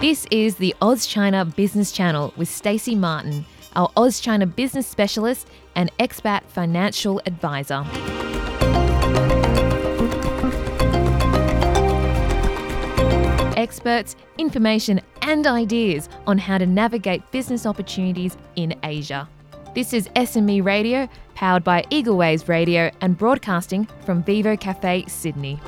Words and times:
This 0.00 0.26
is 0.30 0.56
the 0.56 0.74
Oz 0.80 1.04
China 1.04 1.44
Business 1.44 1.92
Channel 1.92 2.32
with 2.38 2.48
Stacey 2.48 2.94
Martin, 2.94 3.44
our 3.76 3.90
Oz 3.98 4.18
China 4.18 4.46
business 4.46 4.86
specialist 4.86 5.46
and 5.74 5.94
expat 5.98 6.42
financial 6.44 7.20
advisor. 7.26 7.84
Experts, 13.58 14.16
information, 14.38 15.02
and 15.20 15.46
ideas 15.46 16.08
on 16.26 16.38
how 16.38 16.56
to 16.56 16.64
navigate 16.64 17.30
business 17.30 17.66
opportunities 17.66 18.38
in 18.56 18.74
Asia. 18.82 19.28
This 19.74 19.92
is 19.92 20.08
SME 20.16 20.64
Radio, 20.64 21.10
powered 21.34 21.62
by 21.62 21.84
Eagle 21.90 22.16
Waves 22.16 22.48
Radio 22.48 22.90
and 23.02 23.18
broadcasting 23.18 23.86
from 24.06 24.22
Vivo 24.22 24.56
Cafe, 24.56 25.04
Sydney. 25.08 25.60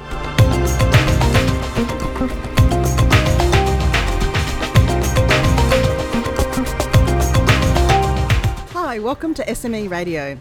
Welcome 9.13 9.35
to 9.35 9.45
SME 9.45 9.91
Radio. 9.91 10.39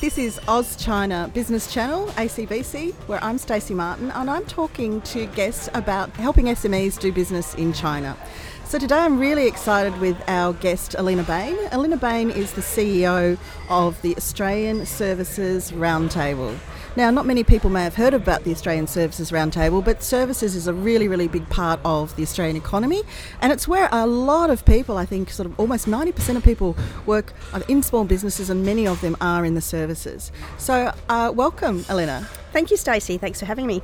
This 0.00 0.16
is 0.16 0.40
Oz 0.48 0.82
China 0.82 1.30
Business 1.34 1.70
Channel, 1.70 2.06
ACBC, 2.12 2.94
where 3.06 3.22
I'm 3.22 3.36
Stacey 3.36 3.74
Martin 3.74 4.10
and 4.12 4.30
I'm 4.30 4.46
talking 4.46 5.02
to 5.02 5.26
guests 5.26 5.68
about 5.74 6.08
helping 6.12 6.46
SMEs 6.46 6.98
do 6.98 7.12
business 7.12 7.54
in 7.56 7.74
China. 7.74 8.16
So 8.64 8.78
today 8.78 8.96
I'm 8.96 9.18
really 9.18 9.46
excited 9.46 10.00
with 10.00 10.16
our 10.26 10.54
guest 10.54 10.94
Alina 10.96 11.22
Bain. 11.24 11.54
Alina 11.70 11.98
Bain 11.98 12.30
is 12.30 12.54
the 12.54 12.62
CEO 12.62 13.36
of 13.68 14.00
the 14.00 14.16
Australian 14.16 14.86
Services 14.86 15.72
Roundtable. 15.72 16.56
Now, 16.96 17.10
not 17.10 17.26
many 17.26 17.42
people 17.42 17.70
may 17.70 17.82
have 17.82 17.96
heard 17.96 18.14
about 18.14 18.44
the 18.44 18.52
Australian 18.52 18.86
Services 18.86 19.32
Roundtable, 19.32 19.84
but 19.84 20.00
services 20.00 20.54
is 20.54 20.68
a 20.68 20.72
really, 20.72 21.08
really 21.08 21.26
big 21.26 21.48
part 21.50 21.80
of 21.84 22.14
the 22.14 22.22
Australian 22.22 22.56
economy, 22.56 23.02
and 23.40 23.52
it's 23.52 23.66
where 23.66 23.88
a 23.90 24.06
lot 24.06 24.48
of 24.48 24.64
people, 24.64 24.96
I 24.96 25.04
think, 25.04 25.30
sort 25.30 25.46
of 25.46 25.58
almost 25.58 25.86
90% 25.88 26.36
of 26.36 26.44
people 26.44 26.76
work 27.04 27.32
in 27.66 27.82
small 27.82 28.04
businesses, 28.04 28.48
and 28.48 28.64
many 28.64 28.86
of 28.86 29.00
them 29.00 29.16
are 29.20 29.44
in 29.44 29.54
the 29.54 29.60
services. 29.60 30.30
So, 30.56 30.94
uh, 31.08 31.32
welcome, 31.34 31.84
Elena. 31.88 32.28
Thank 32.52 32.70
you, 32.70 32.76
Stacey. 32.76 33.18
Thanks 33.18 33.40
for 33.40 33.46
having 33.46 33.66
me. 33.66 33.82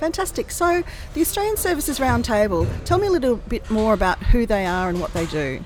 Fantastic. 0.00 0.50
So, 0.50 0.82
the 1.12 1.20
Australian 1.20 1.58
Services 1.58 1.98
Roundtable, 1.98 2.66
tell 2.86 2.96
me 2.96 3.06
a 3.06 3.10
little 3.10 3.36
bit 3.36 3.70
more 3.70 3.92
about 3.92 4.18
who 4.18 4.46
they 4.46 4.64
are 4.64 4.88
and 4.88 4.98
what 4.98 5.12
they 5.12 5.26
do. 5.26 5.62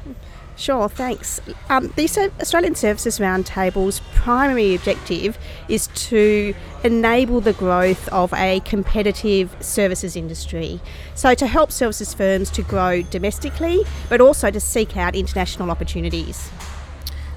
Sure, 0.61 0.91
thanks. 0.91 1.41
Um, 1.71 1.91
the 1.97 2.05
Australian 2.39 2.75
Services 2.75 3.19
Roundtable's 3.19 4.01
primary 4.15 4.75
objective 4.75 5.39
is 5.71 5.87
to 5.95 6.55
enable 6.85 7.41
the 7.41 7.55
growth 7.55 8.07
of 8.09 8.35
a 8.35 8.61
competitive 8.67 9.57
services 9.61 10.17
industry. 10.17 10.79
So, 11.15 11.33
to 11.35 11.47
help 11.47 11.73
services 11.73 12.13
firms 12.13 12.51
to 12.51 12.63
grow 12.63 13.01
domestically, 13.01 13.85
but 14.11 14.21
also 14.21 14.51
to 14.51 14.61
seek 14.61 14.99
out 14.99 15.17
international 15.17 15.71
opportunities. 15.71 16.51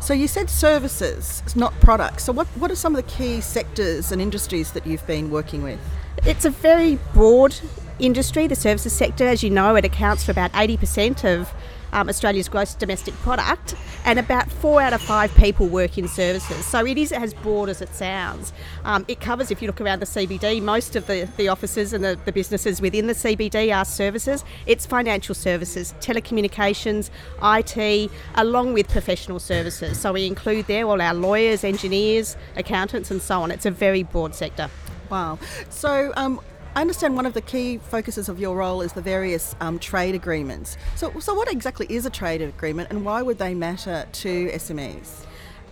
So, 0.02 0.14
you 0.14 0.28
said 0.28 0.50
services, 0.50 1.44
not 1.56 1.72
products. 1.80 2.26
So, 2.26 2.34
what, 2.34 2.48
what 2.48 2.72
are 2.72 2.76
some 2.76 2.94
of 2.94 3.06
the 3.06 3.10
key 3.10 3.40
sectors 3.40 4.12
and 4.12 4.22
industries 4.22 4.74
that 4.74 4.86
you've 4.86 5.08
been 5.08 5.32
working 5.32 5.64
with? 5.64 5.80
It's 6.26 6.44
a 6.44 6.50
very 6.50 7.00
broad 7.14 7.56
industry, 8.00 8.48
the 8.48 8.56
services 8.58 8.92
sector. 8.92 9.26
As 9.26 9.44
you 9.44 9.50
know, 9.50 9.78
it 9.78 9.86
accounts 9.86 10.26
for 10.26 10.32
about 10.32 10.52
80% 10.52 11.24
of 11.24 11.54
um, 11.94 12.10
Australia's 12.10 12.50
gross 12.50 12.74
domestic 12.74 13.14
product, 13.22 13.76
and 14.04 14.20
about 14.20 14.52
four 14.52 14.82
out 14.82 14.92
of 14.92 15.02
five 15.02 15.34
people 15.36 15.68
work 15.68 15.98
in 15.98 16.08
services. 16.08 16.66
So 16.66 16.86
it 16.86 16.98
is 16.98 17.12
as 17.14 17.34
broad 17.34 17.70
as 17.70 17.82
it 17.82 17.94
sounds. 17.96 18.52
Um, 18.84 19.06
it 19.08 19.22
covers, 19.22 19.52
if 19.52 19.62
you 19.62 19.68
look 19.68 19.80
around 19.80 20.02
the 20.02 20.06
CBD, 20.06 20.62
most 20.62 20.96
of 20.96 21.08
the, 21.08 21.30
the 21.38 21.48
offices 21.48 21.94
and 21.94 22.04
the, 22.04 22.20
the 22.26 22.32
businesses 22.32 22.82
within 22.82 23.08
the 23.08 23.14
CBD 23.14 23.74
are 23.74 23.86
services. 23.86 24.44
It's 24.66 24.86
financial 24.86 25.36
services, 25.36 25.94
telecommunications, 26.02 27.10
IT, 27.42 28.12
along 28.36 28.74
with 28.74 28.90
professional 28.90 29.40
services. 29.40 30.00
So 30.00 30.14
we 30.14 30.26
include 30.26 30.68
there 30.68 30.86
all 30.86 31.02
our 31.02 31.14
lawyers, 31.14 31.64
engineers, 31.64 32.36
accountants, 32.58 33.12
and 33.12 33.22
so 33.22 33.42
on. 33.42 33.52
It's 33.52 33.66
a 33.66 33.72
very 33.72 34.04
broad 34.04 34.36
sector. 34.36 34.70
Wow. 35.10 35.38
So, 35.70 36.12
um, 36.16 36.42
I 36.76 36.82
understand 36.82 37.16
one 37.16 37.28
of 37.28 37.36
the 37.36 37.42
key 37.42 37.78
focuses 37.78 38.30
of 38.30 38.40
your 38.40 38.56
role 38.56 38.82
is 38.82 38.94
the 38.94 39.02
various 39.02 39.56
um, 39.60 39.78
trade 39.78 40.16
agreements. 40.16 40.76
So, 40.96 41.14
so, 41.20 41.36
what 41.36 41.52
exactly 41.52 41.86
is 41.88 42.08
a 42.08 42.10
trade 42.10 42.42
agreement 42.42 42.90
and 42.90 43.06
why 43.06 43.22
would 43.22 43.38
they 43.38 43.54
matter 43.54 44.08
to 44.12 44.50
SMEs? 44.50 45.26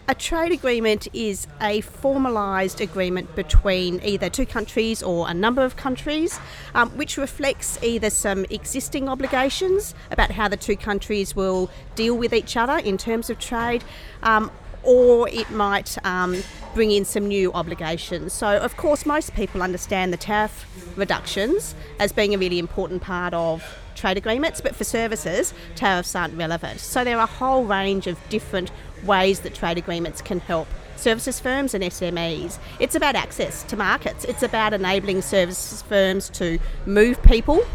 A 0.07 0.13
trade 0.13 0.51
agreement 0.51 1.07
is 1.13 1.47
a 1.59 1.81
formalised 1.81 2.81
agreement 2.81 3.35
between 3.35 3.99
either 4.03 4.29
two 4.29 4.45
countries 4.45 5.01
or 5.01 5.27
a 5.29 5.33
number 5.33 5.63
of 5.63 5.75
countries, 5.75 6.39
um, 6.75 6.89
which 6.97 7.17
reflects 7.17 7.81
either 7.81 8.09
some 8.09 8.45
existing 8.49 9.07
obligations 9.07 9.95
about 10.11 10.29
how 10.31 10.47
the 10.47 10.57
two 10.57 10.75
countries 10.75 11.35
will 11.35 11.71
deal 11.95 12.15
with 12.15 12.33
each 12.33 12.57
other 12.57 12.77
in 12.77 12.97
terms 12.97 13.29
of 13.29 13.39
trade, 13.39 13.83
um, 14.21 14.51
or 14.83 15.29
it 15.29 15.49
might 15.51 15.97
um, 16.05 16.43
bring 16.73 16.91
in 16.91 17.05
some 17.05 17.27
new 17.27 17.51
obligations. 17.53 18.33
So, 18.33 18.57
of 18.57 18.77
course, 18.77 19.05
most 19.05 19.33
people 19.33 19.61
understand 19.61 20.13
the 20.13 20.17
tariff 20.17 20.65
reductions 20.97 21.75
as 21.99 22.11
being 22.11 22.33
a 22.33 22.37
really 22.37 22.59
important 22.59 23.01
part 23.01 23.33
of 23.33 23.63
trade 23.95 24.17
agreements, 24.17 24.61
but 24.61 24.75
for 24.75 24.83
services, 24.83 25.53
tariffs 25.75 26.15
aren't 26.15 26.35
relevant. 26.35 26.79
So, 26.79 27.03
there 27.03 27.17
are 27.17 27.23
a 27.23 27.27
whole 27.27 27.65
range 27.65 28.07
of 28.07 28.17
different 28.29 28.71
ways 29.03 29.41
that 29.41 29.53
trade 29.53 29.77
agreements 29.77 30.21
can 30.21 30.39
help 30.39 30.67
services 30.95 31.39
firms 31.39 31.73
and 31.73 31.83
SMEs. 31.83 32.59
It's 32.79 32.95
about 32.95 33.15
access 33.15 33.63
to 33.63 33.75
markets, 33.75 34.23
it's 34.25 34.43
about 34.43 34.73
enabling 34.73 35.21
services 35.23 35.81
firms 35.81 36.29
to 36.31 36.59
move 36.85 37.21
people 37.23 37.65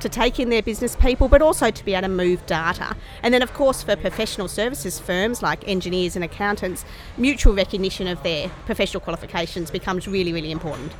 to 0.00 0.08
take 0.08 0.40
in 0.40 0.48
their 0.48 0.62
business 0.62 0.96
people, 0.96 1.28
but 1.28 1.42
also 1.42 1.70
to 1.70 1.84
be 1.84 1.94
able 1.94 2.02
to 2.02 2.08
move 2.08 2.44
data. 2.46 2.96
And 3.22 3.32
then, 3.32 3.42
of 3.42 3.52
course, 3.52 3.82
for 3.82 3.96
professional 3.96 4.48
services 4.48 4.98
firms 4.98 5.42
like 5.42 5.66
engineers 5.68 6.16
and 6.16 6.24
accountants, 6.24 6.84
mutual 7.16 7.54
recognition 7.54 8.06
of 8.08 8.22
their 8.22 8.48
professional 8.66 9.00
qualifications 9.00 9.70
becomes 9.70 10.06
really, 10.08 10.32
really 10.32 10.50
important. 10.50 10.92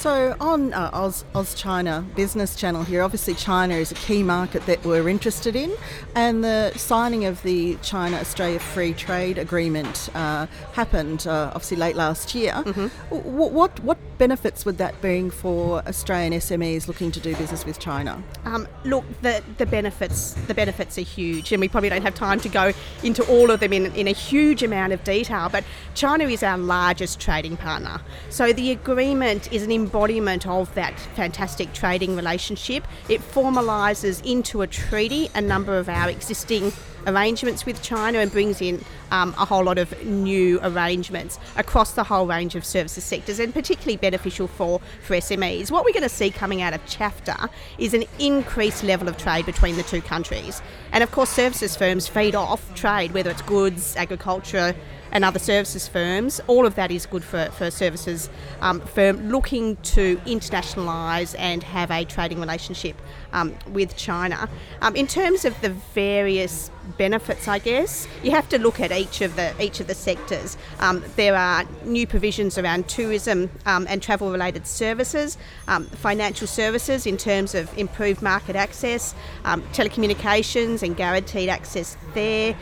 So 0.00 0.34
on 0.40 0.72
uh, 0.72 0.88
Oz, 0.94 1.26
Oz 1.34 1.54
China 1.54 2.06
Business 2.16 2.56
Channel 2.56 2.84
here, 2.84 3.02
obviously 3.02 3.34
China 3.34 3.74
is 3.74 3.92
a 3.92 3.96
key 3.96 4.22
market 4.22 4.64
that 4.64 4.82
we're 4.82 5.10
interested 5.10 5.54
in, 5.54 5.70
and 6.14 6.42
the 6.42 6.72
signing 6.74 7.26
of 7.26 7.42
the 7.42 7.76
China 7.82 8.16
Australia 8.16 8.58
Free 8.58 8.94
Trade 8.94 9.36
Agreement 9.36 10.08
uh, 10.14 10.46
happened 10.72 11.26
uh, 11.26 11.52
obviously 11.54 11.76
late 11.76 11.96
last 11.96 12.34
year. 12.34 12.54
Mm-hmm. 12.54 13.14
W- 13.14 13.52
what 13.52 13.78
what 13.80 13.98
benefits 14.20 14.66
would 14.66 14.76
that 14.76 15.00
bring 15.00 15.30
for 15.30 15.82
Australian 15.88 16.34
SMEs 16.34 16.86
looking 16.86 17.10
to 17.10 17.18
do 17.18 17.34
business 17.36 17.64
with 17.64 17.78
China? 17.78 18.22
Um, 18.44 18.68
look, 18.84 19.04
the 19.22 19.42
the 19.56 19.64
benefits 19.64 20.34
the 20.46 20.52
benefits 20.52 20.98
are 20.98 21.08
huge, 21.18 21.52
and 21.52 21.60
we 21.60 21.68
probably 21.68 21.88
don't 21.88 22.02
have 22.02 22.14
time 22.14 22.38
to 22.40 22.50
go 22.50 22.74
into 23.02 23.26
all 23.28 23.50
of 23.50 23.60
them 23.60 23.72
in 23.72 23.86
in 23.94 24.06
a 24.06 24.12
huge 24.12 24.62
amount 24.62 24.92
of 24.92 25.02
detail. 25.04 25.48
But 25.48 25.64
China 25.94 26.24
is 26.24 26.42
our 26.42 26.58
largest 26.58 27.18
trading 27.18 27.56
partner, 27.56 28.02
so 28.28 28.52
the 28.52 28.70
agreement 28.72 29.50
is 29.52 29.62
an 29.62 29.72
embodiment 29.72 30.46
of 30.46 30.72
that 30.74 31.00
fantastic 31.16 31.72
trading 31.72 32.14
relationship. 32.14 32.86
It 33.08 33.22
formalises 33.22 34.22
into 34.22 34.60
a 34.60 34.66
treaty 34.66 35.30
a 35.34 35.40
number 35.40 35.78
of 35.78 35.88
our 35.88 36.10
existing 36.10 36.72
arrangements 37.06 37.66
with 37.66 37.82
China 37.82 38.18
and 38.18 38.30
brings 38.30 38.60
in 38.60 38.82
um, 39.10 39.34
a 39.38 39.44
whole 39.44 39.64
lot 39.64 39.78
of 39.78 40.04
new 40.04 40.60
arrangements 40.62 41.38
across 41.56 41.92
the 41.92 42.04
whole 42.04 42.26
range 42.26 42.54
of 42.54 42.64
services 42.64 43.04
sectors 43.04 43.38
and 43.38 43.52
particularly 43.52 43.96
beneficial 43.96 44.46
for, 44.46 44.80
for 45.02 45.16
SMEs. 45.16 45.70
What 45.70 45.84
we're 45.84 45.92
going 45.92 46.02
to 46.02 46.08
see 46.08 46.30
coming 46.30 46.62
out 46.62 46.72
of 46.72 46.84
CHAFTA 46.86 47.48
is 47.78 47.94
an 47.94 48.04
increased 48.18 48.82
level 48.84 49.08
of 49.08 49.16
trade 49.16 49.46
between 49.46 49.76
the 49.76 49.82
two 49.82 50.02
countries. 50.02 50.62
And 50.92 51.02
of 51.02 51.10
course, 51.10 51.30
services 51.30 51.76
firms 51.76 52.06
feed 52.06 52.34
off 52.34 52.74
trade, 52.74 53.12
whether 53.12 53.30
it's 53.30 53.42
goods, 53.42 53.96
agriculture, 53.96 54.74
and 55.12 55.24
other 55.24 55.38
services 55.38 55.88
firms. 55.88 56.40
All 56.46 56.66
of 56.66 56.74
that 56.76 56.90
is 56.90 57.06
good 57.06 57.24
for, 57.24 57.46
for 57.46 57.70
services 57.70 58.30
um, 58.60 58.80
firm 58.80 59.30
looking 59.30 59.76
to 59.76 60.16
internationalise 60.18 61.34
and 61.38 61.62
have 61.62 61.90
a 61.90 62.04
trading 62.04 62.40
relationship 62.40 62.96
um, 63.32 63.54
with 63.70 63.96
China. 63.96 64.48
Um, 64.82 64.96
in 64.96 65.06
terms 65.06 65.44
of 65.44 65.60
the 65.60 65.70
various 65.70 66.70
benefits, 66.90 67.48
I 67.48 67.58
guess 67.58 68.06
you 68.22 68.30
have 68.30 68.48
to 68.50 68.58
look 68.58 68.80
at 68.80 68.92
each 68.92 69.20
of 69.20 69.36
the 69.36 69.54
each 69.62 69.80
of 69.80 69.86
the 69.86 69.94
sectors. 69.94 70.56
Um, 70.78 71.02
there 71.16 71.36
are 71.36 71.64
new 71.84 72.06
provisions 72.06 72.58
around 72.58 72.88
tourism 72.88 73.50
um, 73.66 73.86
and 73.88 74.02
travel 74.02 74.30
related 74.30 74.66
services, 74.66 75.38
um, 75.68 75.86
financial 75.86 76.46
services 76.46 77.06
in 77.06 77.16
terms 77.16 77.54
of 77.54 77.76
improved 77.78 78.22
market 78.22 78.56
access, 78.56 79.14
telecommunications 79.44 80.82
and 80.82 80.96
guaranteed 80.96 81.48
access 81.48 81.96
there, 82.14 82.56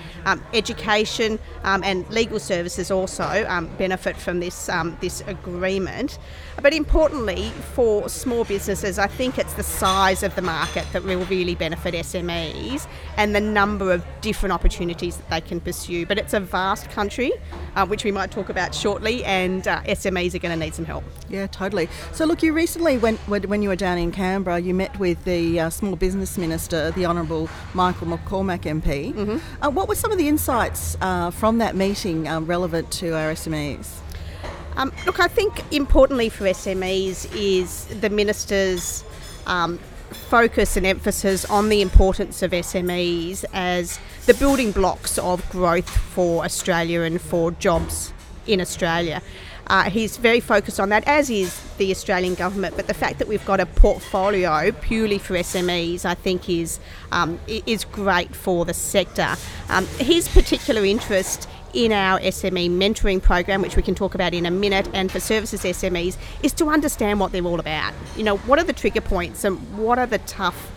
education 0.52 1.38
and 1.64 2.08
legal 2.10 2.38
services 2.38 2.90
also 2.90 3.68
benefit 3.78 4.16
from 4.16 4.40
this 4.40 4.70
this 5.00 5.22
agreement. 5.26 6.18
But 6.60 6.74
importantly, 6.74 7.50
for 7.74 8.08
small 8.08 8.44
businesses, 8.44 8.98
I 8.98 9.06
think 9.06 9.38
it's 9.38 9.54
the 9.54 9.62
size 9.62 10.22
of 10.24 10.34
the 10.34 10.42
market 10.42 10.84
that 10.92 11.04
will 11.04 11.24
really 11.26 11.54
benefit 11.54 11.94
SMEs 11.94 12.88
and 13.16 13.34
the 13.34 13.40
number 13.40 13.92
of 13.92 14.04
different 14.20 14.52
opportunities 14.52 15.16
that 15.16 15.30
they 15.30 15.40
can 15.40 15.60
pursue. 15.60 16.06
But 16.06 16.18
it's 16.18 16.34
a 16.34 16.40
vast 16.40 16.90
country, 16.90 17.32
uh, 17.76 17.86
which 17.86 18.04
we 18.04 18.12
might 18.12 18.30
talk 18.30 18.48
about 18.48 18.74
shortly, 18.74 19.24
and 19.24 19.66
uh, 19.66 19.82
SMEs 19.82 20.34
are 20.34 20.38
going 20.38 20.58
to 20.58 20.64
need 20.64 20.74
some 20.74 20.84
help. 20.84 21.04
Yeah, 21.28 21.46
totally. 21.46 21.88
So, 22.12 22.24
look, 22.24 22.42
you 22.42 22.52
recently, 22.52 22.98
when, 22.98 23.16
when 23.26 23.62
you 23.62 23.68
were 23.68 23.76
down 23.76 23.98
in 23.98 24.12
Canberra, 24.12 24.58
you 24.58 24.74
met 24.74 24.98
with 24.98 25.22
the 25.24 25.60
uh, 25.60 25.70
Small 25.70 25.96
Business 25.96 26.38
Minister, 26.38 26.90
the 26.92 27.06
Honourable 27.06 27.48
Michael 27.74 28.06
McCormack 28.06 28.60
MP. 28.60 29.14
Mm-hmm. 29.14 29.64
Uh, 29.64 29.70
what 29.70 29.88
were 29.88 29.94
some 29.94 30.12
of 30.12 30.18
the 30.18 30.28
insights 30.28 30.96
uh, 31.00 31.30
from 31.30 31.58
that 31.58 31.76
meeting 31.76 32.28
um, 32.28 32.46
relevant 32.46 32.90
to 32.92 33.14
our 33.14 33.32
SMEs? 33.32 34.00
Um, 34.76 34.92
look, 35.06 35.18
I 35.18 35.26
think 35.26 35.64
importantly 35.72 36.28
for 36.28 36.44
SMEs 36.44 37.28
is 37.34 37.86
the 38.00 38.10
minister's 38.10 39.02
um, 39.46 39.80
focus 40.10 40.76
and 40.76 40.86
emphasis 40.86 41.44
on 41.46 41.68
the 41.68 41.82
importance 41.82 42.42
of 42.42 42.52
SMEs 42.52 43.44
as 43.52 43.98
the 44.26 44.34
building 44.34 44.72
blocks 44.72 45.18
of 45.18 45.48
growth 45.50 45.88
for 45.88 46.44
Australia 46.44 47.02
and 47.02 47.20
for 47.20 47.50
jobs 47.52 48.12
in 48.46 48.60
Australia. 48.60 49.22
Uh, 49.68 49.90
he's 49.90 50.16
very 50.16 50.40
focused 50.40 50.80
on 50.80 50.88
that, 50.88 51.06
as 51.06 51.28
is 51.28 51.60
the 51.76 51.90
Australian 51.90 52.34
government. 52.34 52.74
But 52.74 52.86
the 52.86 52.94
fact 52.94 53.18
that 53.18 53.28
we've 53.28 53.44
got 53.44 53.60
a 53.60 53.66
portfolio 53.66 54.72
purely 54.72 55.18
for 55.18 55.34
SMEs, 55.34 56.04
I 56.04 56.14
think, 56.14 56.48
is 56.48 56.80
um, 57.12 57.38
is 57.46 57.84
great 57.84 58.34
for 58.34 58.64
the 58.64 58.74
sector. 58.74 59.36
Um, 59.68 59.86
his 59.98 60.28
particular 60.28 60.84
interest 60.84 61.48
in 61.74 61.92
our 61.92 62.18
SME 62.20 62.70
mentoring 62.70 63.22
program, 63.22 63.62
which 63.62 63.76
we 63.76 63.82
can 63.82 63.94
talk 63.94 64.14
about 64.14 64.34
in 64.34 64.46
a 64.46 64.50
minute, 64.50 64.88
and 64.92 65.10
for 65.10 65.20
services 65.20 65.62
SMEs, 65.62 66.16
is 66.42 66.52
to 66.54 66.68
understand 66.68 67.20
what 67.20 67.32
they're 67.32 67.44
all 67.44 67.60
about. 67.60 67.92
You 68.16 68.24
know, 68.24 68.36
what 68.38 68.58
are 68.58 68.64
the 68.64 68.72
trigger 68.72 69.00
points 69.00 69.44
and 69.44 69.78
what 69.78 69.98
are 69.98 70.06
the 70.06 70.18
tough 70.18 70.72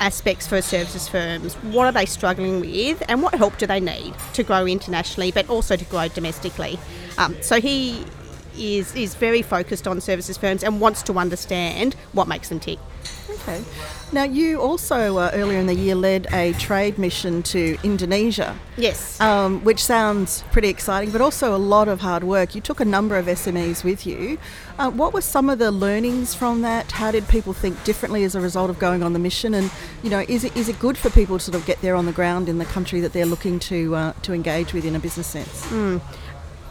aspects 0.00 0.46
for 0.46 0.60
services 0.60 1.08
firms? 1.08 1.54
What 1.54 1.86
are 1.86 1.92
they 1.92 2.06
struggling 2.06 2.60
with, 2.60 3.02
and 3.08 3.22
what 3.22 3.34
help 3.34 3.58
do 3.58 3.66
they 3.66 3.80
need 3.80 4.14
to 4.34 4.42
grow 4.42 4.66
internationally, 4.66 5.32
but 5.32 5.48
also 5.48 5.76
to 5.76 5.84
grow 5.86 6.08
domestically? 6.08 6.78
Um, 7.18 7.40
so 7.42 7.60
he 7.60 8.04
is 8.56 8.94
is 8.94 9.14
very 9.14 9.42
focused 9.42 9.86
on 9.86 10.00
services 10.00 10.36
firms 10.36 10.62
and 10.62 10.80
wants 10.80 11.02
to 11.04 11.14
understand 11.14 11.94
what 12.12 12.28
makes 12.28 12.48
them 12.48 12.60
tick. 12.60 12.78
Okay. 13.30 13.62
Now, 14.12 14.22
you 14.22 14.60
also 14.60 15.18
uh, 15.18 15.30
earlier 15.34 15.58
in 15.58 15.66
the 15.66 15.74
year 15.74 15.94
led 15.94 16.26
a 16.32 16.52
trade 16.54 16.96
mission 16.98 17.42
to 17.44 17.76
Indonesia. 17.82 18.56
Yes. 18.76 19.20
Um, 19.20 19.64
which 19.64 19.82
sounds 19.82 20.44
pretty 20.52 20.68
exciting, 20.68 21.10
but 21.10 21.20
also 21.20 21.54
a 21.54 21.58
lot 21.58 21.88
of 21.88 22.00
hard 22.00 22.22
work. 22.22 22.54
You 22.54 22.60
took 22.60 22.80
a 22.80 22.84
number 22.84 23.16
of 23.16 23.26
SMEs 23.26 23.82
with 23.82 24.06
you. 24.06 24.38
Uh, 24.78 24.90
what 24.90 25.12
were 25.12 25.20
some 25.20 25.50
of 25.50 25.58
the 25.58 25.72
learnings 25.72 26.34
from 26.34 26.62
that? 26.62 26.92
How 26.92 27.10
did 27.10 27.26
people 27.28 27.52
think 27.52 27.82
differently 27.84 28.22
as 28.24 28.34
a 28.34 28.40
result 28.40 28.70
of 28.70 28.78
going 28.78 29.02
on 29.02 29.12
the 29.12 29.18
mission? 29.18 29.54
And 29.54 29.70
you 30.02 30.10
know, 30.10 30.24
is 30.28 30.44
it 30.44 30.56
is 30.56 30.68
it 30.68 30.78
good 30.78 30.96
for 30.96 31.10
people 31.10 31.38
to 31.38 31.44
sort 31.44 31.56
of 31.56 31.66
get 31.66 31.80
there 31.80 31.94
on 31.94 32.06
the 32.06 32.12
ground 32.12 32.48
in 32.48 32.58
the 32.58 32.64
country 32.64 33.00
that 33.00 33.12
they're 33.12 33.26
looking 33.26 33.58
to 33.60 33.94
uh, 33.94 34.12
to 34.22 34.32
engage 34.32 34.72
with 34.72 34.84
in 34.84 34.94
a 34.94 35.00
business 35.00 35.26
sense? 35.26 35.66
Mm. 35.66 36.00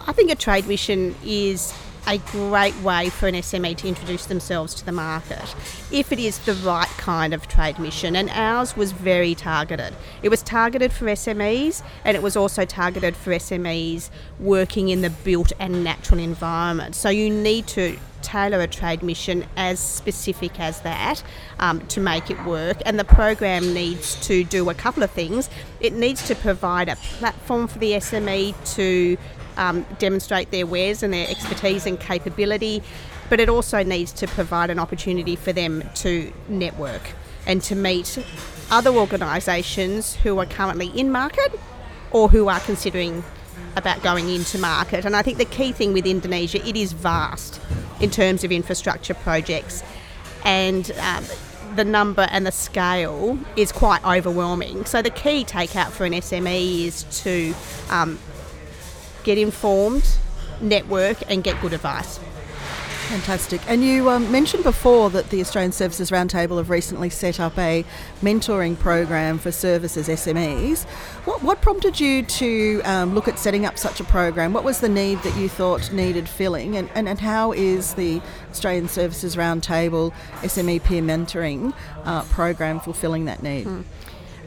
I 0.07 0.13
think 0.13 0.29
a 0.29 0.35
trade 0.35 0.67
mission 0.67 1.15
is 1.25 1.73
a 2.07 2.19
great 2.19 2.75
way 2.81 3.09
for 3.09 3.27
an 3.27 3.33
SME 3.33 3.75
to 3.77 3.87
introduce 3.87 4.27
themselves 4.27 4.75
to 4.75 4.85
the 4.85 4.91
market 4.91 5.55
if 5.91 6.11
it 6.11 6.19
is 6.19 6.37
the 6.39 6.53
right 6.53 6.87
kind 6.89 7.33
of 7.33 7.47
trade 7.47 7.79
mission. 7.79 8.15
And 8.15 8.29
ours 8.29 8.77
was 8.77 8.91
very 8.91 9.33
targeted. 9.33 9.95
It 10.21 10.29
was 10.29 10.43
targeted 10.43 10.91
for 10.93 11.05
SMEs 11.05 11.81
and 12.03 12.15
it 12.15 12.21
was 12.21 12.35
also 12.35 12.65
targeted 12.65 13.15
for 13.15 13.31
SMEs 13.31 14.11
working 14.39 14.89
in 14.89 15.01
the 15.01 15.09
built 15.09 15.51
and 15.59 15.83
natural 15.83 16.19
environment. 16.19 16.93
So 16.93 17.09
you 17.09 17.31
need 17.31 17.65
to 17.67 17.97
tailor 18.21 18.61
a 18.61 18.67
trade 18.67 19.01
mission 19.01 19.45
as 19.55 19.79
specific 19.79 20.59
as 20.59 20.81
that 20.81 21.23
um, 21.59 21.79
to 21.87 21.99
make 21.99 22.29
it 22.29 22.43
work. 22.45 22.77
And 22.85 22.99
the 22.99 23.05
program 23.05 23.73
needs 23.73 24.15
to 24.27 24.43
do 24.43 24.69
a 24.69 24.75
couple 24.75 25.01
of 25.01 25.09
things. 25.09 25.49
It 25.79 25.93
needs 25.93 26.27
to 26.27 26.35
provide 26.35 26.89
a 26.89 26.95
platform 26.95 27.67
for 27.67 27.79
the 27.79 27.93
SME 27.93 28.53
to 28.75 29.17
um, 29.57 29.85
demonstrate 29.99 30.51
their 30.51 30.65
wares 30.65 31.03
and 31.03 31.13
their 31.13 31.29
expertise 31.29 31.85
and 31.85 31.99
capability, 31.99 32.81
but 33.29 33.39
it 33.39 33.49
also 33.49 33.83
needs 33.83 34.11
to 34.13 34.27
provide 34.27 34.69
an 34.69 34.79
opportunity 34.79 35.35
for 35.35 35.53
them 35.53 35.83
to 35.95 36.31
network 36.47 37.01
and 37.47 37.61
to 37.63 37.75
meet 37.75 38.23
other 38.71 38.91
organisations 38.91 40.15
who 40.15 40.39
are 40.39 40.45
currently 40.45 40.87
in 40.87 41.11
market 41.11 41.59
or 42.11 42.29
who 42.29 42.47
are 42.47 42.59
considering 42.61 43.23
about 43.75 44.01
going 44.01 44.29
into 44.29 44.57
market. 44.57 45.05
And 45.05 45.15
I 45.15 45.21
think 45.21 45.37
the 45.37 45.45
key 45.45 45.71
thing 45.71 45.93
with 45.93 46.05
Indonesia, 46.05 46.65
it 46.65 46.75
is 46.75 46.93
vast 46.93 47.59
in 47.99 48.09
terms 48.09 48.43
of 48.43 48.51
infrastructure 48.51 49.13
projects, 49.13 49.83
and 50.43 50.91
um, 50.99 51.25
the 51.75 51.85
number 51.85 52.27
and 52.31 52.45
the 52.45 52.51
scale 52.51 53.37
is 53.55 53.71
quite 53.71 54.03
overwhelming. 54.05 54.85
So 54.85 55.01
the 55.01 55.09
key 55.09 55.43
takeout 55.43 55.91
for 55.91 56.05
an 56.05 56.13
SME 56.13 56.85
is 56.85 57.03
to 57.23 57.53
um, 57.89 58.19
get 59.25 59.37
informed, 59.37 60.17
network, 60.61 61.17
and 61.29 61.43
get 61.43 61.59
good 61.59 61.73
advice. 61.73 62.19
Fantastic. 63.09 63.61
And 63.67 63.83
you 63.83 64.09
um, 64.09 64.31
mentioned 64.31 64.63
before 64.63 65.11
that 65.11 65.29
the 65.29 65.39
Australian 65.39 65.71
Services 65.71 66.09
Roundtable 66.09 66.57
have 66.57 66.71
recently 66.71 67.11
set 67.11 67.39
up 67.39 67.55
a 67.55 67.85
mentoring 68.23 68.77
program 68.79 69.37
for 69.37 69.51
services 69.51 70.07
SMEs. 70.07 70.85
What, 71.25 71.43
what 71.43 71.61
prompted 71.61 71.99
you 71.99 72.23
to 72.23 72.81
um, 72.83 73.13
look 73.13 73.27
at 73.27 73.37
setting 73.37 73.63
up 73.63 73.77
such 73.77 73.99
a 73.99 74.03
program? 74.03 74.53
What 74.53 74.63
was 74.63 74.79
the 74.79 74.89
need 74.89 75.21
that 75.21 75.37
you 75.37 75.47
thought 75.47 75.93
needed 75.93 76.27
filling? 76.27 76.77
And, 76.77 76.89
and, 76.95 77.07
and 77.07 77.19
how 77.19 77.51
is 77.51 77.93
the 77.93 78.21
Australian 78.49 78.87
Services 78.87 79.35
Roundtable 79.35 80.11
SME 80.41 80.83
peer 80.83 81.03
mentoring 81.03 81.75
uh, 82.05 82.23
program 82.23 82.79
fulfilling 82.79 83.25
that 83.25 83.43
need? 83.43 83.65
Hmm. 83.65 83.81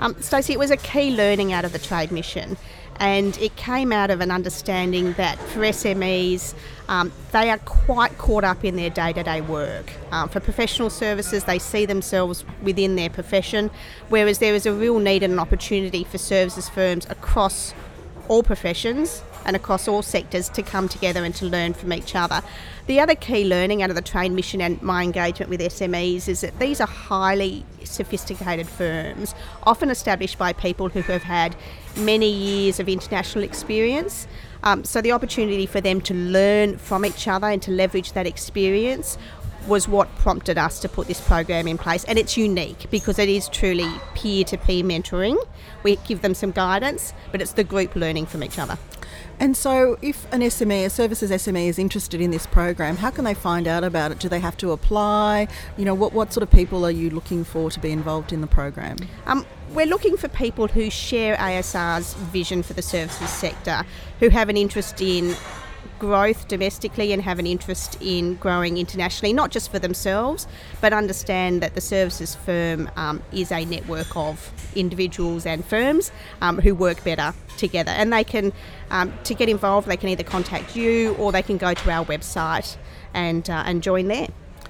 Um, 0.01 0.21
Stacey, 0.21 0.53
it 0.53 0.59
was 0.59 0.71
a 0.71 0.77
key 0.77 1.15
learning 1.15 1.53
out 1.53 1.65
of 1.65 1.73
the 1.73 1.79
trade 1.79 2.11
mission 2.11 2.57
and 3.01 3.37
it 3.39 3.55
came 3.57 3.93
out 3.93 4.11
of 4.11 4.21
an 4.21 4.31
understanding 4.31 5.13
that 5.15 5.39
for 5.39 5.61
SMEs, 5.61 6.55
um, 6.89 7.13
they 7.33 7.51
are 7.51 7.59
quite 7.59 8.17
caught 8.19 8.45
up 8.45 8.65
in 8.65 8.77
their 8.77 8.91
day 8.91 9.13
to 9.13 9.23
day 9.23 9.41
work. 9.41 9.93
Um, 10.11 10.29
for 10.29 10.41
professional 10.41 10.91
services, 10.91 11.45
they 11.45 11.59
see 11.59 11.87
themselves 11.87 12.45
within 12.63 12.97
their 12.97 13.11
profession, 13.11 13.71
whereas 14.09 14.39
there 14.39 14.55
is 14.55 14.67
a 14.67 14.73
real 14.73 14.99
need 14.99 15.23
and 15.23 15.33
an 15.33 15.39
opportunity 15.39 16.05
for 16.05 16.19
services 16.19 16.69
firms 16.69 17.07
across 17.11 17.75
all 18.29 18.43
professions 18.43 19.23
and 19.49 19.57
across 19.57 19.89
all 19.89 20.03
sectors 20.03 20.51
to 20.51 20.63
come 20.63 20.89
together 20.89 21.25
and 21.25 21.35
to 21.35 21.47
learn 21.47 21.73
from 21.73 21.91
each 21.91 22.15
other. 22.15 22.43
The 22.87 23.01
other 23.01 23.15
key 23.15 23.47
learning 23.47 23.83
out 23.83 23.89
of 23.89 23.97
the 23.97 24.03
train 24.03 24.35
mission 24.35 24.61
and 24.61 24.81
my 24.83 25.03
engagement 25.03 25.49
with 25.49 25.61
SMEs 25.61 26.29
is 26.29 26.43
that 26.43 26.59
these 26.59 26.83
are 26.83 26.87
highly 26.87 27.65
sophisticated 27.83 28.69
firms, 28.69 29.35
often 29.63 29.89
established 29.89 30.37
by 30.37 30.53
people 30.53 30.91
who 30.91 31.01
have 31.01 31.23
had 31.23 31.57
many 31.97 32.31
years 32.31 32.79
of 32.79 32.91
international 32.91 33.43
experience. 33.43 34.29
Um, 34.63 34.85
so 34.85 35.01
the 35.01 35.13
opportunity 35.13 35.65
for 35.65 35.81
them 35.81 36.03
to 36.03 36.15
learn 36.15 36.77
from 36.77 37.07
each 37.07 37.27
other 37.27 37.47
and 37.47 37.63
to 37.63 37.71
leverage 37.71 38.13
that 38.13 38.27
experience 38.27 39.17
was 39.69 39.87
what 39.87 40.13
prompted 40.17 40.59
us 40.59 40.81
to 40.81 40.89
put 40.89 41.07
this 41.07 41.21
program 41.21 41.69
in 41.69 41.79
place. 41.79 42.05
And 42.05 42.19
it's 42.19 42.37
unique 42.37 42.91
because 42.91 43.19
it 43.19 43.29
is 43.29 43.49
truly 43.49 43.89
peer 44.15 44.45
to 44.45 44.57
peer 44.57 44.83
mentoring. 44.83 45.37
We 45.83 45.97
give 45.97 46.23
them 46.23 46.35
some 46.35 46.51
guidance, 46.51 47.13
but 47.31 47.41
it's 47.41 47.53
the 47.53 47.65
group 47.65 47.95
learning 47.95 48.27
from 48.27 48.43
each 48.43 48.59
other. 48.59 48.79
And 49.41 49.57
so, 49.57 49.97
if 50.03 50.31
an 50.33 50.41
SME, 50.41 50.87
a 50.87 50.91
services 50.91 51.31
SME, 51.31 51.69
is 51.69 51.79
interested 51.79 52.21
in 52.21 52.33
this 52.33 52.47
program, 52.47 52.97
how 52.97 53.11
can 53.11 53.25
they 53.25 53.35
find 53.35 53.69
out 53.69 53.85
about 53.85 54.11
it? 54.11 54.19
Do 54.19 54.29
they 54.29 54.41
have 54.41 54.57
to 54.59 54.73
apply? 54.73 55.47
You 55.77 55.85
know, 55.85 55.95
what, 55.95 56.13
what 56.13 56.33
sort 56.33 56.43
of 56.43 56.51
people 56.51 56.85
are 56.85 56.91
you 56.91 57.11
looking 57.11 57.45
for 57.45 57.71
to 57.71 57.79
be 57.79 57.93
involved 57.93 58.33
in 58.33 58.41
the 58.41 58.49
program? 58.49 58.97
Um, 59.27 59.47
we're 59.73 59.87
looking 59.87 60.17
for 60.17 60.29
people 60.29 60.67
who 60.67 60.91
share 60.91 61.37
ASR's 61.37 62.15
vision 62.15 62.65
for 62.65 62.73
the 62.73 62.83
services 62.83 63.31
sector, 63.31 63.85
who 64.19 64.29
have 64.29 64.49
an 64.49 64.57
interest 64.57 65.01
in 65.01 65.37
growth 65.99 66.49
domestically 66.49 67.13
and 67.13 67.23
have 67.23 67.39
an 67.39 67.47
interest 67.47 67.97
in 68.01 68.35
growing 68.37 68.79
internationally, 68.79 69.33
not 69.33 69.51
just 69.51 69.71
for 69.71 69.79
themselves, 69.79 70.47
but 70.81 70.93
understand 70.93 71.63
that 71.63 71.75
the 71.75 71.81
services 71.81 72.35
firm 72.35 72.91
um, 72.97 73.23
is 73.33 73.53
a 73.53 73.65
network 73.65 74.17
of 74.17 74.53
individuals 74.75 75.47
and 75.47 75.65
firms 75.65 76.11
um, 76.41 76.59
who 76.59 76.75
work 76.75 77.03
better 77.05 77.35
together. 77.57 77.91
And 77.91 78.13
they 78.13 78.25
can, 78.25 78.53
um, 78.91 79.13
to 79.25 79.35
get 79.35 79.49
involved, 79.49 79.89
they 79.89 79.97
can 79.97 80.09
either 80.09 80.25
contact 80.25 80.77
you 80.77 81.15
or 81.15 81.33
they 81.33 81.43
can 81.43 81.59
go 81.59 81.75
to 81.75 81.91
our 81.91 82.05
website 82.05 82.77
and, 83.15 83.49
uh, 83.49 83.65
and 83.67 83.83
join 83.83 84.09
there. 84.09 84.29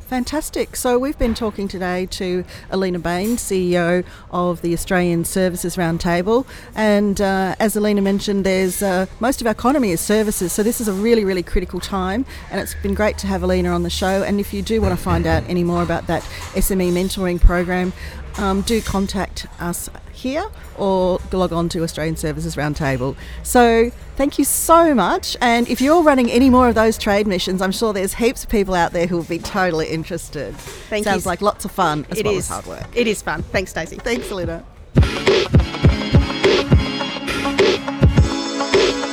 Fantastic. 0.09 0.75
So 0.75 0.99
we've 0.99 1.19
been 1.19 1.35
talking 1.35 1.69
today 1.69 2.07
to 2.07 2.43
Alina 2.71 2.99
Bain, 2.99 3.37
CEO 3.37 4.07
of 4.31 4.63
the 4.63 4.73
Australian 4.73 5.27
Services 5.27 5.77
Roundtable, 5.77 6.47
and 6.75 7.21
uh, 7.21 7.55
as 7.61 7.77
Alina 7.77 8.01
mentioned, 8.01 8.47
there's 8.47 8.81
uh, 8.81 9.05
most 9.21 9.43
of 9.43 9.47
our 9.47 9.51
economy 9.51 9.91
is 9.91 10.01
services, 10.01 10.51
so 10.51 10.63
this 10.63 10.81
is 10.81 10.89
a 10.89 10.95
really, 10.95 11.27
really 11.27 11.43
critical 11.43 11.79
time, 11.79 12.25
and 12.51 12.59
it's 12.59 12.75
been 12.77 12.95
great 12.95 13.19
to 13.19 13.27
have 13.27 13.43
Alina 13.43 13.69
on 13.69 13.83
the 13.83 13.91
show. 13.91 14.23
And 14.23 14.41
if 14.41 14.55
you 14.55 14.63
do 14.63 14.81
want 14.81 14.97
to 14.97 14.97
find 14.97 15.27
out 15.27 15.45
any 15.47 15.63
more 15.63 15.83
about 15.83 16.07
that 16.07 16.23
SME 16.55 16.91
mentoring 16.91 17.39
program, 17.39 17.93
um, 18.39 18.63
do 18.63 18.81
contact 18.81 19.47
us 19.61 19.91
here 20.13 20.49
or 20.77 21.21
log 21.33 21.53
on 21.53 21.69
to 21.71 21.83
Australian 21.83 22.17
Services 22.17 22.57
Roundtable. 22.57 23.17
So 23.43 23.91
thank 24.17 24.39
you 24.39 24.45
so 24.45 24.95
much. 24.95 25.37
And 25.41 25.69
if 25.69 25.81
you're 25.81 26.03
running 26.03 26.31
any 26.31 26.51
more 26.51 26.69
of 26.69 26.75
those 26.75 26.99
trade 26.99 27.27
missions, 27.27 27.63
I'm 27.63 27.73
sure 27.73 27.93
there's 27.93 28.15
heaps 28.15 28.45
of 28.45 28.51
people 28.51 28.75
out 28.75 28.93
there 28.93 29.07
who 29.07 29.17
will 29.17 29.25
be 29.25 29.39
totally 29.39 29.89
interested. 29.89 30.55
Thank 30.57 31.05
Sounds 31.05 31.25
you. 31.25 31.29
like 31.29 31.41
lots 31.41 31.65
of 31.65 31.71
fun 31.71 32.07
as 32.11 32.19
it 32.19 32.27
well 32.27 32.35
is. 32.35 32.45
as 32.45 32.49
hard 32.49 32.67
work. 32.67 32.87
It 32.97 33.07
is 33.07 33.23
fun. 33.23 33.43
Thanks, 33.43 33.71
Stacey. 33.71 33.97
Thanks, 33.97 34.31
Alina. 34.31 34.65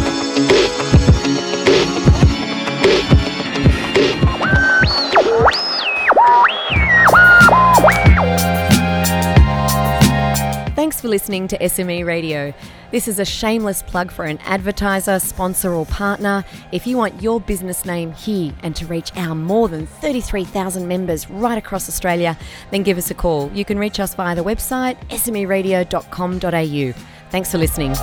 for 11.07 11.11
listening 11.11 11.47
to 11.47 11.57
SME 11.59 12.05
Radio. 12.05 12.53
This 12.91 13.07
is 13.07 13.17
a 13.17 13.23
shameless 13.23 13.81
plug 13.81 14.11
for 14.11 14.25
an 14.25 14.39
advertiser, 14.39 15.19
sponsor, 15.19 15.73
or 15.73 15.85
partner. 15.85 16.43
If 16.73 16.85
you 16.85 16.97
want 16.97 17.21
your 17.21 17.39
business 17.39 17.85
name 17.85 18.11
here 18.11 18.51
and 18.61 18.75
to 18.75 18.85
reach 18.87 19.15
our 19.15 19.33
more 19.33 19.69
than 19.69 19.87
33,000 19.87 20.85
members 20.85 21.29
right 21.29 21.57
across 21.57 21.87
Australia, 21.87 22.37
then 22.71 22.83
give 22.83 22.97
us 22.97 23.09
a 23.09 23.13
call. 23.13 23.49
You 23.53 23.63
can 23.63 23.79
reach 23.79 24.01
us 24.01 24.15
via 24.15 24.35
the 24.35 24.43
website 24.43 24.97
smeradio.com.au. 25.07 26.93
Thanks 27.29 27.51
for 27.51 27.57
listening. 27.57 27.95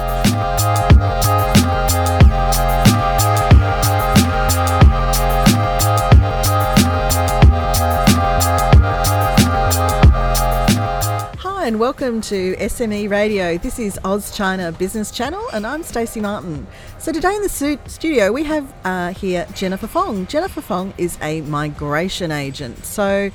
And 11.64 11.80
welcome 11.80 12.20
to 12.20 12.54
SME 12.56 13.08
Radio. 13.08 13.56
This 13.56 13.78
is 13.78 13.98
Oz 14.04 14.36
China 14.36 14.70
Business 14.70 15.10
Channel, 15.10 15.42
and 15.54 15.66
I'm 15.66 15.82
Stacey 15.82 16.20
Martin. 16.20 16.66
So 16.98 17.10
today 17.10 17.34
in 17.34 17.40
the 17.40 17.48
studio 17.86 18.32
we 18.32 18.44
have 18.44 18.70
uh, 18.84 19.14
here 19.14 19.46
Jennifer 19.54 19.86
Fong. 19.86 20.26
Jennifer 20.26 20.60
Fong 20.60 20.92
is 20.98 21.16
a 21.22 21.40
migration 21.40 22.30
agent. 22.30 22.84
So 22.84 23.30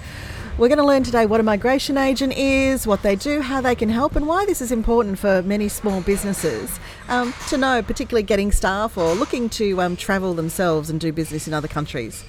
we're 0.60 0.68
going 0.68 0.78
to 0.78 0.86
learn 0.86 1.02
today 1.02 1.26
what 1.26 1.40
a 1.40 1.44
migration 1.44 1.98
agent 1.98 2.34
is, 2.38 2.86
what 2.86 3.02
they 3.02 3.16
do, 3.16 3.42
how 3.42 3.62
they 3.62 3.74
can 3.74 3.90
help, 3.90 4.16
and 4.16 4.28
why 4.28 4.46
this 4.46 4.62
is 4.62 4.72
important 4.72 5.18
for 5.18 5.42
many 5.42 5.68
small 5.68 6.00
businesses 6.02 6.80
um, 7.08 7.34
to 7.48 7.58
know, 7.58 7.82
particularly 7.82 8.22
getting 8.22 8.52
staff 8.52 8.96
or 8.96 9.16
looking 9.16 9.50
to 9.50 9.82
um, 9.82 9.96
travel 9.96 10.36
themselves 10.36 10.92
and 10.92 11.00
do 11.00 11.12
business 11.12 11.48
in 11.48 11.56
other 11.56 11.68
countries. 11.68 12.24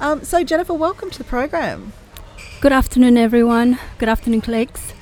Um, 0.00 0.24
so 0.24 0.42
Jennifer, 0.42 0.74
welcome 0.74 1.10
to 1.10 1.18
the 1.18 1.22
program. 1.22 1.92
Good 2.60 2.72
afternoon, 2.72 3.16
everyone. 3.16 3.78
Good 3.98 4.08
afternoon, 4.08 4.40
colleagues. 4.40 4.94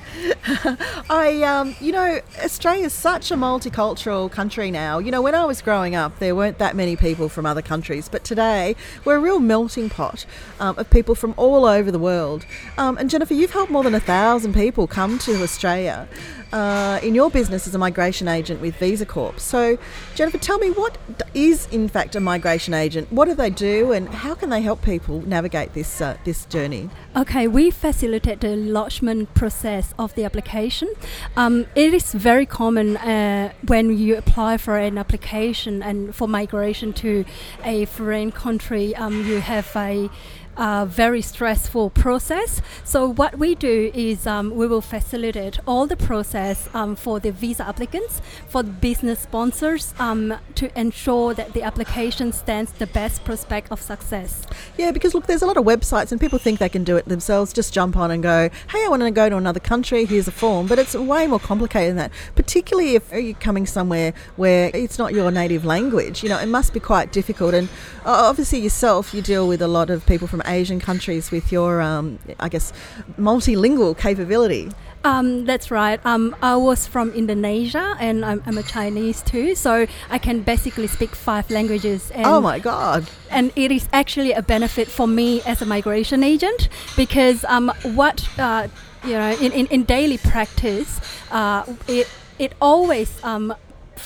I, 1.09 1.43
um, 1.43 1.75
you 1.79 1.91
know, 1.91 2.19
Australia 2.43 2.85
is 2.85 2.93
such 2.93 3.31
a 3.31 3.35
multicultural 3.35 4.31
country 4.31 4.71
now. 4.71 4.99
You 4.99 5.11
know, 5.11 5.21
when 5.21 5.35
I 5.35 5.45
was 5.45 5.61
growing 5.61 5.95
up, 5.95 6.19
there 6.19 6.35
weren't 6.35 6.57
that 6.59 6.75
many 6.75 6.95
people 6.95 7.29
from 7.29 7.45
other 7.45 7.61
countries, 7.61 8.09
but 8.09 8.23
today 8.23 8.75
we're 9.05 9.15
a 9.15 9.19
real 9.19 9.39
melting 9.39 9.89
pot 9.89 10.25
um, 10.59 10.77
of 10.77 10.89
people 10.89 11.15
from 11.15 11.33
all 11.37 11.65
over 11.65 11.91
the 11.91 11.99
world. 11.99 12.45
Um, 12.77 12.97
and 12.97 13.09
Jennifer, 13.09 13.33
you've 13.33 13.51
helped 13.51 13.71
more 13.71 13.83
than 13.83 13.95
a 13.95 13.99
thousand 13.99 14.53
people 14.53 14.87
come 14.87 15.19
to 15.19 15.41
Australia 15.43 16.07
uh, 16.53 16.99
in 17.01 17.15
your 17.15 17.31
business 17.31 17.67
as 17.67 17.73
a 17.73 17.77
migration 17.79 18.27
agent 18.27 18.61
with 18.61 18.75
Visa 18.75 19.05
Corp. 19.05 19.39
So, 19.39 19.77
Jennifer, 20.13 20.37
tell 20.37 20.59
me 20.59 20.69
what 20.69 20.97
is 21.33 21.67
in 21.71 21.89
fact 21.89 22.15
a 22.15 22.19
migration 22.19 22.75
agent? 22.75 23.11
What 23.11 23.25
do 23.25 23.33
they 23.33 23.49
do, 23.49 23.91
and 23.91 24.07
how 24.07 24.35
can 24.35 24.49
they 24.49 24.61
help 24.61 24.83
people 24.83 25.21
navigate 25.21 25.73
this 25.73 25.99
uh, 25.99 26.15
this 26.23 26.45
journey? 26.45 26.89
Okay, 27.15 27.47
we 27.47 27.71
facilitate 27.71 28.41
the 28.41 28.55
lodgement 28.55 29.33
process 29.33 29.93
of 29.97 30.13
the 30.13 30.23
application. 30.23 30.93
Um, 31.35 31.65
it 31.75 31.93
is 31.93 32.13
very 32.13 32.45
common 32.45 32.97
uh, 32.97 33.51
when 33.65 33.97
you 33.97 34.15
apply 34.15 34.57
for 34.57 34.77
an 34.77 34.97
application 34.99 35.81
and 35.81 36.15
for 36.15 36.27
migration 36.27 36.93
to 36.93 37.25
a 37.63 37.85
foreign 37.85 38.31
country, 38.31 38.95
um, 38.95 39.25
you 39.25 39.41
have 39.41 39.75
a 39.75 40.09
a 40.57 40.85
very 40.85 41.21
stressful 41.21 41.89
process. 41.91 42.61
So 42.83 43.07
what 43.07 43.39
we 43.39 43.55
do 43.55 43.91
is 43.93 44.27
um, 44.27 44.51
we 44.51 44.67
will 44.67 44.81
facilitate 44.81 45.59
all 45.65 45.87
the 45.87 45.97
process 45.97 46.69
um, 46.73 46.95
for 46.95 47.19
the 47.19 47.31
visa 47.31 47.67
applicants, 47.67 48.21
for 48.47 48.63
business 48.63 49.19
sponsors, 49.21 49.93
um, 49.99 50.35
to 50.55 50.79
ensure 50.79 51.33
that 51.33 51.53
the 51.53 51.63
application 51.63 52.31
stands 52.31 52.71
the 52.73 52.87
best 52.87 53.23
prospect 53.23 53.71
of 53.71 53.81
success. 53.81 54.45
Yeah, 54.77 54.91
because 54.91 55.13
look, 55.13 55.25
there's 55.25 55.41
a 55.41 55.47
lot 55.47 55.57
of 55.57 55.65
websites 55.65 56.11
and 56.11 56.21
people 56.21 56.39
think 56.39 56.59
they 56.59 56.69
can 56.69 56.83
do 56.83 56.97
it 56.97 57.05
themselves. 57.05 57.53
Just 57.53 57.73
jump 57.73 57.97
on 57.97 58.11
and 58.11 58.21
go, 58.21 58.49
hey, 58.69 58.85
I 58.85 58.87
want 58.89 59.01
to 59.01 59.11
go 59.11 59.29
to 59.29 59.37
another 59.37 59.59
country. 59.59 60.05
Here's 60.05 60.27
a 60.27 60.31
form, 60.31 60.67
but 60.67 60.77
it's 60.79 60.93
way 60.93 61.27
more 61.27 61.39
complicated 61.39 61.91
than 61.91 61.97
that. 61.97 62.11
Particularly 62.35 62.95
if 62.95 63.11
you're 63.11 63.33
coming 63.33 63.65
somewhere 63.65 64.13
where 64.35 64.69
it's 64.73 64.99
not 64.99 65.13
your 65.13 65.31
native 65.31 65.65
language. 65.65 66.21
You 66.21 66.29
know, 66.29 66.39
it 66.39 66.47
must 66.47 66.73
be 66.73 66.79
quite 66.79 67.11
difficult. 67.11 67.53
And 67.53 67.69
obviously 68.05 68.59
yourself, 68.59 69.13
you 69.13 69.21
deal 69.21 69.47
with 69.47 69.61
a 69.61 69.67
lot 69.67 69.89
of 69.89 70.05
people 70.05 70.27
from 70.27 70.42
Asian 70.45 70.79
countries 70.79 71.31
with 71.31 71.51
your, 71.51 71.81
um, 71.81 72.19
I 72.39 72.49
guess, 72.49 72.73
multilingual 73.17 73.97
capability. 73.97 74.69
Um, 75.05 75.45
that's 75.45 75.69
right. 75.69 75.99
Um, 76.05 76.33
I 76.41 76.55
was 76.55 76.87
from 76.87 77.11
Indonesia 77.11 77.95
and 77.99 78.23
I'm, 78.23 78.41
I'm, 78.45 78.57
a 78.57 78.63
Chinese 78.63 79.21
too, 79.21 79.53
so 79.53 79.85
I 80.09 80.17
can 80.17 80.41
basically 80.41 80.87
speak 80.87 81.13
five 81.13 81.51
languages. 81.51 82.09
oh 82.15 82.39
my 82.39 82.59
God. 82.59 83.09
And 83.29 83.51
it 83.57 83.71
is 83.71 83.89
actually 83.91 84.31
a 84.31 84.41
benefit 84.41 84.87
for 84.87 85.05
me 85.05 85.41
as 85.41 85.61
a 85.61 85.65
migration 85.65 86.23
agent 86.23 86.69
because 86.95 87.43
um, 87.45 87.69
what, 87.83 88.27
uh, 88.39 88.69
you 89.03 89.11
know, 89.11 89.31
in, 89.41 89.51
in, 89.51 89.65
in 89.67 89.83
daily 89.83 90.17
practice, 90.17 91.01
uh, 91.31 91.65
it, 91.89 92.07
it 92.39 92.53
always 92.61 93.21
um, 93.25 93.53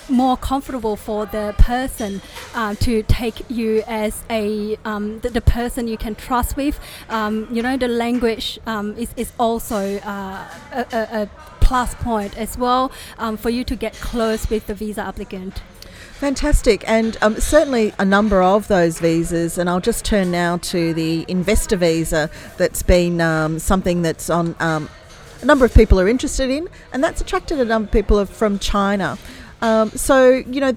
more 0.10 0.38
comfortable 0.38 0.96
for 0.96 1.25
the 1.25 1.56
person 1.58 2.22
uh, 2.53 2.75
to 2.75 3.03
take 3.03 3.50
you 3.50 3.84
as 3.88 4.24
a 4.29 4.77
um, 4.86 5.20
the, 5.20 5.29
the, 5.29 5.41
person 5.41 5.88
you 5.88 5.98
can 5.98 6.15
trust 6.15 6.56
with. 6.56 6.79
Um, 7.10 7.48
you 7.51 7.62
know, 7.62 7.77
the 7.77 7.88
language 7.88 8.60
um, 8.65 8.96
is, 8.98 9.13
is 9.15 9.32
also 9.39 9.98
uh, 10.00 10.48
a, 10.72 10.86
a, 10.94 11.29
plus 11.60 11.96
point 11.96 12.38
as 12.38 12.58
well 12.58 12.91
um, 13.17 13.36
for 13.36 13.50
you 13.50 13.63
to 13.65 13.75
get 13.75 13.94
close 13.96 14.50
with 14.50 14.67
the 14.67 14.74
visa 14.74 15.01
applicant. 15.01 15.62
Fantastic, 16.13 16.84
and 16.88 17.17
um, 17.22 17.39
certainly 17.39 17.94
a 18.00 18.06
number 18.06 18.41
of 18.41 18.67
those 18.67 19.00
visas. 19.00 19.58
And 19.58 19.70
I'll 19.70 19.82
just 19.82 20.03
turn 20.03 20.32
now 20.32 20.58
to 20.58 20.94
the 20.94 21.25
investor 21.27 21.77
visa 21.77 22.29
that's 22.58 22.82
been 22.82 23.22
um, 23.22 23.60
something 23.60 24.01
that's 24.01 24.29
on 24.29 24.56
um, 24.60 24.89
a 25.41 25.46
number 25.46 25.65
of 25.65 25.74
people 25.74 26.00
are 26.00 26.08
interested 26.08 26.50
in, 26.50 26.67
and 26.91 27.03
that's 27.03 27.22
attracted 27.22 27.60
a 27.60 27.65
number 27.65 27.88
of 27.88 27.91
people 27.91 28.25
from 28.25 28.58
China. 28.60 29.17
Um, 29.62 29.90
so, 29.92 30.30
you 30.30 30.62
know, 30.62 30.76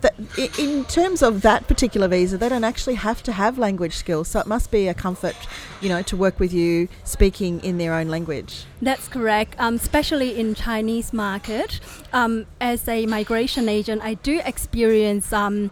in 0.59 0.85
terms 0.87 1.23
of 1.23 1.43
that 1.43 1.69
particular 1.69 2.09
visa, 2.09 2.39
they 2.39 2.49
don't 2.49 2.65
actually 2.65 2.95
have 2.95 3.23
to 3.25 3.33
have 3.33 3.59
language 3.59 3.95
skills. 3.95 4.29
So 4.29 4.41
it 4.41 4.47
must 4.47 4.71
be 4.71 4.89
a 4.89 4.95
comfort, 4.95 5.37
you 5.81 5.89
know, 5.89 6.03
to 6.03 6.17
work 6.17 6.41
with 6.41 6.53
you 6.53 6.89
speaking 7.05 7.63
in 7.63 7.79
their 7.79 7.95
own 7.95 8.09
language. 8.09 8.65
That's 8.81 9.09
correct. 9.09 9.55
Um, 9.59 9.75
especially 9.75 10.39
in 10.39 10.55
Chinese 10.55 11.13
market, 11.13 11.81
um, 12.13 12.47
as 12.61 12.89
a 12.89 13.07
migration 13.07 13.69
agent, 13.69 14.03
I 14.03 14.15
do 14.15 14.41
experience 14.45 15.33
um, 15.33 15.71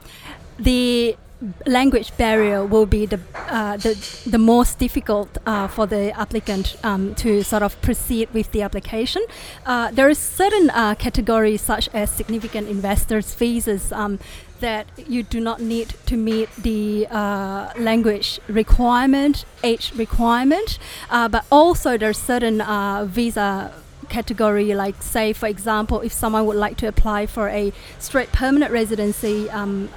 the 0.58 1.16
language 1.66 2.16
barrier 2.16 2.64
will 2.64 2.86
be 2.86 3.06
the 3.06 3.20
uh, 3.34 3.76
the, 3.76 3.94
the 4.26 4.38
most 4.38 4.78
difficult 4.78 5.38
uh, 5.46 5.68
for 5.68 5.86
the 5.86 6.10
applicant 6.18 6.76
um, 6.82 7.14
to 7.14 7.42
sort 7.42 7.62
of 7.62 7.80
proceed 7.80 8.28
with 8.32 8.50
the 8.52 8.62
application. 8.62 9.22
Uh, 9.64 9.90
there 9.92 10.08
is 10.08 10.18
certain 10.18 10.70
uh, 10.70 10.94
categories 10.96 11.62
such 11.62 11.88
as 11.94 12.10
significant 12.10 12.68
investors 12.68 13.34
visas 13.34 13.92
um, 13.92 14.18
that 14.60 14.86
you 15.06 15.22
do 15.22 15.40
not 15.40 15.60
need 15.60 15.94
to 16.06 16.16
meet 16.16 16.50
the 16.56 17.06
uh, 17.10 17.72
language 17.78 18.40
requirement, 18.48 19.44
age 19.62 19.92
requirement, 19.94 20.78
uh, 21.10 21.28
but 21.28 21.44
also 21.52 21.96
there 21.96 22.10
are 22.10 22.12
certain 22.12 22.58
visa 23.06 23.72
category 24.08 24.74
like 24.74 25.02
say 25.02 25.34
for 25.34 25.46
example 25.46 26.00
if 26.00 26.10
someone 26.14 26.46
would 26.46 26.56
like 26.56 26.78
to 26.78 26.88
apply 26.88 27.26
for 27.26 27.50
a 27.50 27.70
straight 27.98 28.32
permanent 28.32 28.72
residency 28.72 29.50
um, 29.50 29.90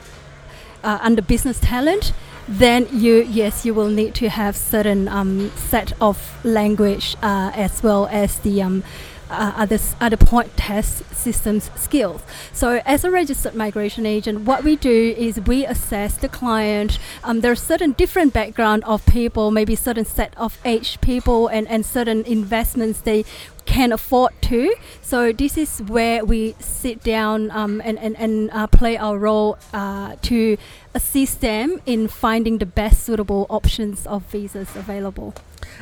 uh, 0.83 0.99
under 1.01 1.21
business 1.21 1.59
talent, 1.59 2.13
then 2.47 2.87
you 2.91 3.23
yes 3.23 3.65
you 3.65 3.73
will 3.73 3.89
need 3.89 4.13
to 4.15 4.29
have 4.29 4.55
certain 4.55 5.07
um, 5.07 5.51
set 5.55 5.93
of 6.01 6.17
language 6.43 7.15
uh, 7.21 7.51
as 7.55 7.83
well 7.83 8.07
as 8.07 8.39
the 8.39 8.61
um, 8.61 8.83
uh, 9.31 9.53
other 9.55 9.79
other 9.99 10.17
point 10.17 10.55
test 10.57 11.03
systems 11.15 11.71
skills. 11.75 12.21
So 12.51 12.81
as 12.85 13.03
a 13.03 13.11
registered 13.11 13.55
migration 13.55 14.05
agent, 14.05 14.41
what 14.41 14.63
we 14.63 14.75
do 14.75 15.15
is 15.17 15.39
we 15.39 15.65
assess 15.65 16.17
the 16.17 16.27
client. 16.27 16.99
Um, 17.23 17.41
there 17.41 17.51
are 17.51 17.55
certain 17.55 17.93
different 17.93 18.33
background 18.33 18.83
of 18.83 19.05
people, 19.05 19.51
maybe 19.51 19.75
certain 19.75 20.05
set 20.05 20.33
of 20.37 20.59
age 20.65 20.99
people 21.01 21.47
and, 21.47 21.67
and 21.67 21.85
certain 21.85 22.23
investments 22.25 23.01
they 23.01 23.23
can 23.71 23.93
afford 23.93 24.33
to. 24.41 24.75
So 25.01 25.31
this 25.31 25.57
is 25.57 25.81
where 25.83 26.25
we 26.25 26.55
sit 26.59 27.01
down 27.03 27.49
um, 27.51 27.81
and, 27.85 27.97
and, 27.99 28.17
and 28.17 28.51
uh, 28.51 28.67
play 28.67 28.97
our 28.97 29.17
role 29.17 29.57
uh, 29.73 30.17
to 30.23 30.57
assist 30.93 31.39
them 31.39 31.79
in 31.85 32.09
finding 32.09 32.57
the 32.57 32.65
best 32.65 33.03
suitable 33.03 33.45
options 33.49 34.05
of 34.05 34.23
visas 34.23 34.75
available. 34.75 35.33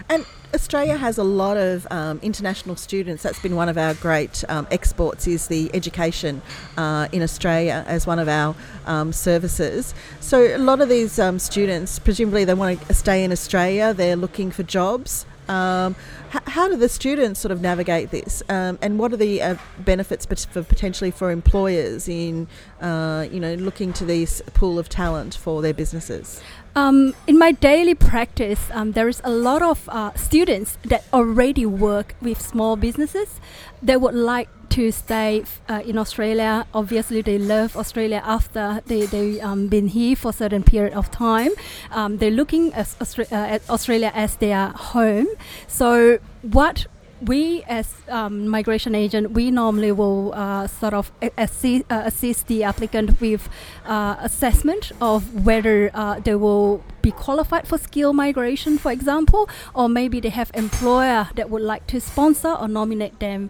And 0.08 0.24
Australia 0.54 0.98
has 0.98 1.18
a 1.18 1.24
lot 1.24 1.58
of 1.58 1.88
um, 1.90 2.20
international 2.22 2.76
students. 2.76 3.24
That's 3.24 3.42
been 3.42 3.56
one 3.56 3.70
of 3.70 3.78
our 3.78 3.96
great 3.96 4.44
um, 4.50 4.68
exports. 4.70 5.26
Is 5.26 5.48
the 5.48 5.72
education 5.74 6.44
uh, 6.78 7.08
in 7.12 7.24
Australia 7.24 7.84
as 7.88 8.06
one 8.06 8.20
of 8.20 8.28
our 8.28 8.56
um, 8.86 9.12
services. 9.14 9.96
So 10.20 10.56
a 10.56 10.58
lot 10.58 10.80
of 10.82 10.90
these 10.90 11.18
um, 11.18 11.40
students, 11.40 11.98
presumably, 11.98 12.46
they 12.46 12.54
want 12.54 12.88
to 12.88 12.94
stay 12.94 13.24
in 13.24 13.32
Australia. 13.32 13.94
They're 13.96 14.16
looking 14.16 14.52
for 14.52 14.62
jobs. 14.64 15.26
Um, 15.50 15.96
h- 16.34 16.44
how 16.46 16.70
do 16.70 16.76
the 16.78 16.88
students 16.88 17.40
sort 17.40 17.52
of 17.52 17.60
navigate 17.60 18.12
this, 18.12 18.44
um, 18.50 18.78
and 18.82 19.00
what 19.00 19.12
are 19.12 19.18
the 19.18 19.42
uh, 19.42 19.56
benefits 19.80 20.26
for 20.26 20.64
potentially 20.64 21.12
for 21.12 21.32
employers 21.32 22.08
in, 22.08 22.48
uh, 22.82 23.28
you 23.32 23.40
know, 23.40 23.56
looking 23.56 23.92
to 23.94 24.06
this 24.06 24.42
pool 24.54 24.78
of 24.80 24.88
talent 24.90 25.36
for 25.36 25.62
their 25.62 25.74
businesses? 25.74 26.42
Um, 26.80 27.14
in 27.28 27.38
my 27.38 27.52
daily 27.52 27.94
practice, 27.94 28.72
um, 28.72 28.94
there 28.94 29.10
is 29.10 29.22
a 29.26 29.30
lot 29.30 29.62
of 29.62 29.90
uh, 29.90 30.14
students 30.16 30.78
that 30.86 31.04
already 31.12 31.66
work 31.66 32.16
with 32.22 32.40
small 32.40 32.78
businesses. 32.78 33.42
They 33.84 33.98
would 33.98 34.16
like 34.16 34.48
to 34.70 34.92
stay 34.92 35.44
uh, 35.68 35.82
in 35.86 35.98
Australia. 35.98 36.66
Obviously, 36.74 37.22
they 37.22 37.38
love 37.38 37.76
Australia 37.76 38.22
after 38.24 38.82
they 38.86 39.02
they 39.08 39.42
um, 39.42 39.68
been 39.68 39.90
here 39.90 40.16
for 40.16 40.30
a 40.30 40.38
certain 40.42 40.64
period 40.64 40.94
of 40.94 41.12
time. 41.12 41.52
Um, 41.92 42.18
they're 42.18 42.38
looking 42.42 42.72
uh, 42.74 42.86
at 43.32 43.62
Australia 43.70 44.12
as 44.16 44.38
their 44.38 44.70
home. 44.94 45.28
So 45.68 46.20
what 46.44 46.88
we 47.22 47.64
as 47.64 47.94
um, 48.08 48.48
migration 48.48 48.96
agent 48.96 49.32
we 49.32 49.52
normally 49.52 49.92
will 49.92 50.34
uh, 50.34 50.68
sort 50.68 50.94
of 50.94 51.12
assist, 51.38 51.86
uh, 51.90 52.04
assist 52.06 52.48
the 52.48 52.64
applicant 52.64 53.20
with 53.20 53.50
uh, 53.86 54.16
assessment 54.20 54.92
of 55.02 55.46
whether 55.46 55.92
uh, 55.94 56.20
they 56.20 56.36
will 56.36 56.84
be 57.02 57.12
qualified 57.12 57.68
for 57.68 57.78
skill 57.78 58.14
migration 58.14 58.78
for 58.78 58.92
example 58.92 59.50
or 59.74 59.90
maybe 59.90 60.20
they 60.20 60.30
have 60.30 60.52
employer 60.54 61.30
that 61.36 61.50
would 61.50 61.62
like 61.62 61.86
to 61.88 62.00
sponsor 62.00 62.54
or 62.54 62.68
nominate 62.68 63.20
them 63.20 63.50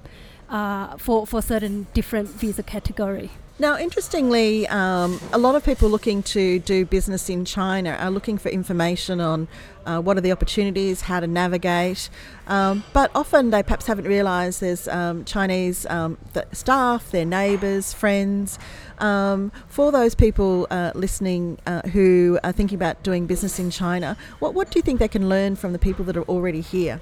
uh, 0.50 0.98
for, 0.98 1.28
for 1.28 1.42
certain 1.42 1.86
different 1.94 2.28
visa 2.30 2.64
category 2.64 3.30
Now, 3.62 3.78
interestingly, 3.78 4.66
um, 4.70 5.20
a 5.34 5.38
lot 5.38 5.56
of 5.56 5.66
people 5.66 5.90
looking 5.90 6.24
to 6.24 6.60
do 6.60 6.86
business 6.86 7.30
in 7.30 7.44
China 7.44 7.90
are 8.00 8.10
looking 8.10 8.38
for 8.38 8.48
information 8.48 9.20
on 9.20 9.50
uh, 9.86 10.00
what 10.00 10.16
are 10.16 10.22
the 10.22 10.32
opportunities, 10.32 11.02
how 11.02 11.20
to 11.20 11.28
navigate, 11.28 12.10
um, 12.48 12.86
but 12.94 13.12
often 13.14 13.50
they 13.50 13.62
perhaps 13.62 13.86
haven't 13.86 14.06
realised 14.06 14.62
there's 14.62 14.88
um, 14.88 15.26
Chinese 15.26 15.86
um, 15.88 16.18
th- 16.34 16.46
staff, 16.54 17.12
their 17.12 17.26
neighbours, 17.26 17.92
friends. 17.92 18.58
Um, 19.00 19.52
for 19.68 19.92
those 19.92 20.16
people 20.16 20.66
uh, 20.72 20.94
listening 20.96 21.58
uh, 21.66 21.82
who 21.90 22.40
are 22.46 22.54
thinking 22.54 22.78
about 22.78 23.04
doing 23.04 23.28
business 23.28 23.60
in 23.60 23.72
China, 23.72 24.16
what, 24.40 24.54
what 24.54 24.72
do 24.72 24.80
you 24.80 24.84
think 24.84 25.02
they 25.02 25.10
can 25.10 25.28
learn 25.28 25.58
from 25.58 25.74
the 25.74 25.80
people 25.80 26.06
that 26.06 26.16
are 26.16 26.24
already 26.24 26.62
here? 26.62 27.02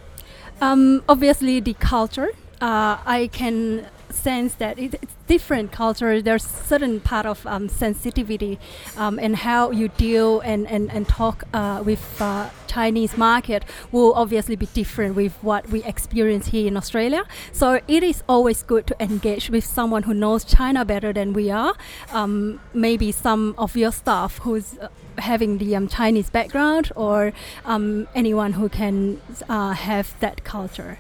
Um, 0.59 1.03
obviously, 1.07 1.59
the 1.59 1.75
culture. 1.75 2.29
Uh, 2.59 2.97
I 3.05 3.29
can 3.31 3.85
sense 4.11 4.55
that 4.55 4.77
it, 4.79 4.95
it's 5.01 5.15
different 5.27 5.71
culture. 5.71 6.21
There's 6.21 6.43
certain 6.43 6.99
part 6.99 7.25
of 7.25 7.45
um, 7.45 7.69
sensitivity 7.69 8.59
um, 8.97 9.19
and 9.19 9.35
how 9.35 9.71
you 9.71 9.89
deal 9.89 10.39
and, 10.41 10.67
and, 10.67 10.91
and 10.91 11.07
talk 11.07 11.43
uh, 11.53 11.83
with 11.85 12.21
uh, 12.21 12.49
Chinese 12.67 13.17
market 13.17 13.63
will 13.91 14.13
obviously 14.13 14.55
be 14.55 14.67
different 14.67 15.15
with 15.15 15.33
what 15.41 15.69
we 15.69 15.83
experience 15.83 16.47
here 16.47 16.67
in 16.67 16.77
Australia. 16.77 17.23
So 17.51 17.79
it 17.87 18.03
is 18.03 18.23
always 18.27 18.63
good 18.63 18.85
to 18.87 18.95
engage 19.01 19.49
with 19.49 19.65
someone 19.65 20.03
who 20.03 20.13
knows 20.13 20.43
China 20.43 20.85
better 20.85 21.11
than 21.13 21.33
we 21.33 21.49
are. 21.49 21.73
Um, 22.11 22.59
maybe 22.73 23.11
some 23.11 23.55
of 23.57 23.75
your 23.75 23.91
staff 23.91 24.39
who's 24.39 24.77
uh, 24.77 24.89
having 25.17 25.57
the 25.57 25.75
um, 25.75 25.87
Chinese 25.87 26.29
background 26.29 26.91
or 26.95 27.33
um, 27.65 28.07
anyone 28.13 28.53
who 28.53 28.69
can 28.69 29.21
uh, 29.49 29.71
have 29.71 30.19
that 30.19 30.43
culture. 30.43 30.99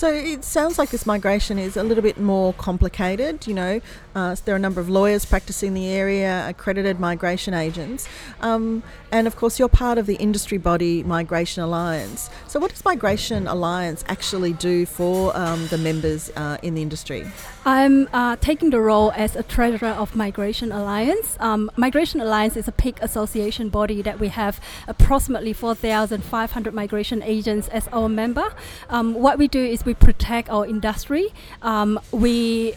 So 0.00 0.10
it 0.10 0.44
sounds 0.44 0.78
like 0.78 0.88
this 0.88 1.04
migration 1.04 1.58
is 1.58 1.76
a 1.76 1.82
little 1.82 2.02
bit 2.02 2.18
more 2.18 2.54
complicated. 2.54 3.46
You 3.46 3.52
know, 3.52 3.80
uh, 4.14 4.36
there 4.44 4.54
are 4.54 4.56
a 4.56 4.60
number 4.60 4.80
of 4.80 4.88
lawyers 4.88 5.24
practicing 5.24 5.74
the 5.74 5.88
area, 5.88 6.48
accredited 6.48 6.98
migration 6.98 7.54
agents, 7.54 8.08
um, 8.40 8.82
and 9.12 9.26
of 9.26 9.36
course 9.36 9.58
you're 9.58 9.68
part 9.68 9.98
of 9.98 10.06
the 10.06 10.16
industry 10.16 10.58
body 10.58 11.02
Migration 11.02 11.62
Alliance. 11.62 12.30
So 12.46 12.60
what 12.60 12.70
does 12.70 12.84
Migration 12.84 13.46
Alliance 13.46 14.04
actually 14.08 14.52
do 14.52 14.86
for 14.86 15.36
um, 15.36 15.66
the 15.68 15.78
members 15.78 16.30
uh, 16.36 16.58
in 16.62 16.74
the 16.74 16.82
industry? 16.82 17.26
I'm 17.64 18.08
uh, 18.12 18.36
taking 18.36 18.70
the 18.70 18.80
role 18.80 19.12
as 19.14 19.36
a 19.36 19.42
treasurer 19.42 19.90
of 19.90 20.16
Migration 20.16 20.72
Alliance. 20.72 21.36
Um, 21.40 21.70
Migration 21.76 22.20
Alliance 22.20 22.56
is 22.56 22.68
a 22.68 22.72
peak 22.72 22.98
association 23.00 23.68
body 23.68 24.02
that 24.02 24.18
we 24.18 24.28
have 24.28 24.60
approximately 24.88 25.52
4,500 25.52 26.74
migration 26.74 27.22
agents 27.22 27.68
as 27.68 27.88
our 27.88 28.08
member. 28.08 28.52
Um, 28.88 29.14
what 29.14 29.38
we 29.38 29.48
do 29.48 29.64
is 29.64 29.84
we 29.84 29.94
protect 29.94 30.48
our 30.50 30.66
industry. 30.66 31.28
Um, 31.62 32.00
we 32.12 32.74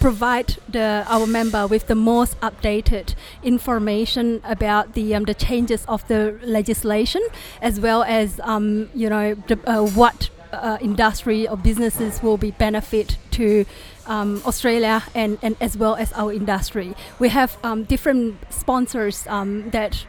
provide 0.00 0.56
the 0.68 1.04
our 1.08 1.26
member 1.26 1.66
with 1.66 1.86
the 1.86 1.94
most 1.94 2.40
updated 2.40 3.14
information 3.42 4.40
about 4.44 4.94
the 4.94 5.14
um, 5.14 5.24
the 5.24 5.34
changes 5.34 5.84
of 5.86 6.06
the 6.08 6.38
legislation 6.42 7.22
as 7.60 7.78
well 7.78 8.02
as 8.02 8.40
um, 8.42 8.88
you 8.94 9.08
know 9.08 9.34
the, 9.46 9.58
uh, 9.70 9.84
what 9.84 10.30
uh, 10.52 10.78
industry 10.80 11.46
or 11.46 11.56
businesses 11.56 12.22
will 12.22 12.36
be 12.36 12.50
benefit 12.50 13.16
to 13.30 13.64
um, 14.06 14.42
Australia 14.44 15.02
and, 15.14 15.38
and 15.42 15.56
as 15.60 15.76
well 15.76 15.94
as 15.94 16.12
our 16.14 16.32
industry. 16.32 16.94
We 17.18 17.28
have 17.28 17.56
um, 17.62 17.84
different 17.84 18.38
sponsors 18.52 19.26
um, 19.28 19.70
that 19.70 20.04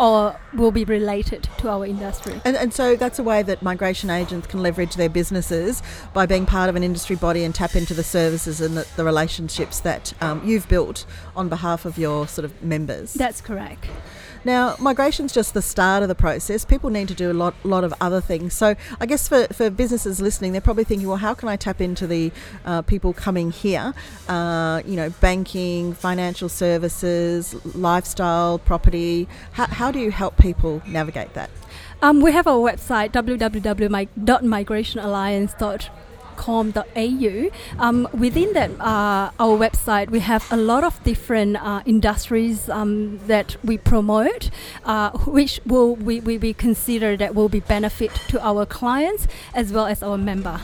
or 0.00 0.34
will 0.54 0.70
be 0.72 0.82
related 0.84 1.46
to 1.58 1.68
our 1.68 1.84
industry. 1.84 2.40
And, 2.46 2.56
and 2.56 2.72
so 2.72 2.96
that's 2.96 3.18
a 3.18 3.22
way 3.22 3.42
that 3.42 3.60
migration 3.60 4.08
agents 4.08 4.46
can 4.46 4.62
leverage 4.62 4.94
their 4.94 5.10
businesses 5.10 5.82
by 6.14 6.24
being 6.24 6.46
part 6.46 6.70
of 6.70 6.74
an 6.74 6.82
industry 6.82 7.16
body 7.16 7.44
and 7.44 7.54
tap 7.54 7.76
into 7.76 7.92
the 7.92 8.02
services 8.02 8.62
and 8.62 8.78
the, 8.78 8.88
the 8.96 9.04
relationships 9.04 9.80
that 9.80 10.14
um, 10.22 10.40
you've 10.42 10.66
built 10.70 11.04
on 11.36 11.50
behalf 11.50 11.84
of 11.84 11.98
your 11.98 12.26
sort 12.26 12.46
of 12.46 12.62
members. 12.62 13.12
That's 13.12 13.42
correct. 13.42 13.86
Now, 14.44 14.76
migration's 14.78 15.32
just 15.32 15.54
the 15.54 15.62
start 15.62 16.02
of 16.02 16.08
the 16.08 16.14
process. 16.14 16.64
People 16.64 16.90
need 16.90 17.08
to 17.08 17.14
do 17.14 17.30
a 17.30 17.34
lot, 17.34 17.54
lot 17.64 17.84
of 17.84 17.94
other 18.00 18.20
things. 18.20 18.54
So, 18.54 18.74
I 19.00 19.06
guess 19.06 19.28
for, 19.28 19.46
for 19.48 19.70
businesses 19.70 20.20
listening, 20.20 20.52
they're 20.52 20.60
probably 20.60 20.84
thinking, 20.84 21.08
well, 21.08 21.16
how 21.16 21.34
can 21.34 21.48
I 21.48 21.56
tap 21.56 21.80
into 21.80 22.06
the 22.06 22.30
uh, 22.64 22.82
people 22.82 23.12
coming 23.12 23.50
here? 23.50 23.94
Uh, 24.28 24.82
you 24.84 24.96
know, 24.96 25.10
banking, 25.20 25.94
financial 25.94 26.48
services, 26.48 27.54
lifestyle, 27.74 28.58
property. 28.58 29.28
How, 29.52 29.66
how 29.66 29.90
do 29.90 29.98
you 29.98 30.10
help 30.10 30.36
people 30.36 30.82
navigate 30.86 31.34
that? 31.34 31.50
Um, 32.02 32.20
we 32.20 32.32
have 32.32 32.46
our 32.46 32.56
website 32.56 33.12
www.migrationalliance.com 33.12 36.09
com.au. 36.40 37.50
Um, 37.78 38.08
within 38.14 38.54
that, 38.54 38.70
uh, 38.80 39.30
our 39.38 39.56
website, 39.58 40.08
we 40.08 40.20
have 40.20 40.50
a 40.50 40.56
lot 40.56 40.82
of 40.84 40.94
different 41.04 41.58
uh, 41.58 41.82
industries 41.84 42.70
um, 42.70 43.20
that 43.26 43.56
we 43.62 43.76
promote, 43.76 44.48
uh, 44.84 45.10
which 45.38 45.60
will 45.66 45.96
we, 45.96 46.20
we, 46.20 46.38
we 46.38 46.54
consider 46.54 47.14
that 47.18 47.34
will 47.34 47.50
be 47.50 47.60
benefit 47.60 48.10
to 48.28 48.40
our 48.40 48.64
clients 48.64 49.28
as 49.54 49.70
well 49.70 49.86
as 49.86 50.02
our 50.02 50.16
member. 50.16 50.60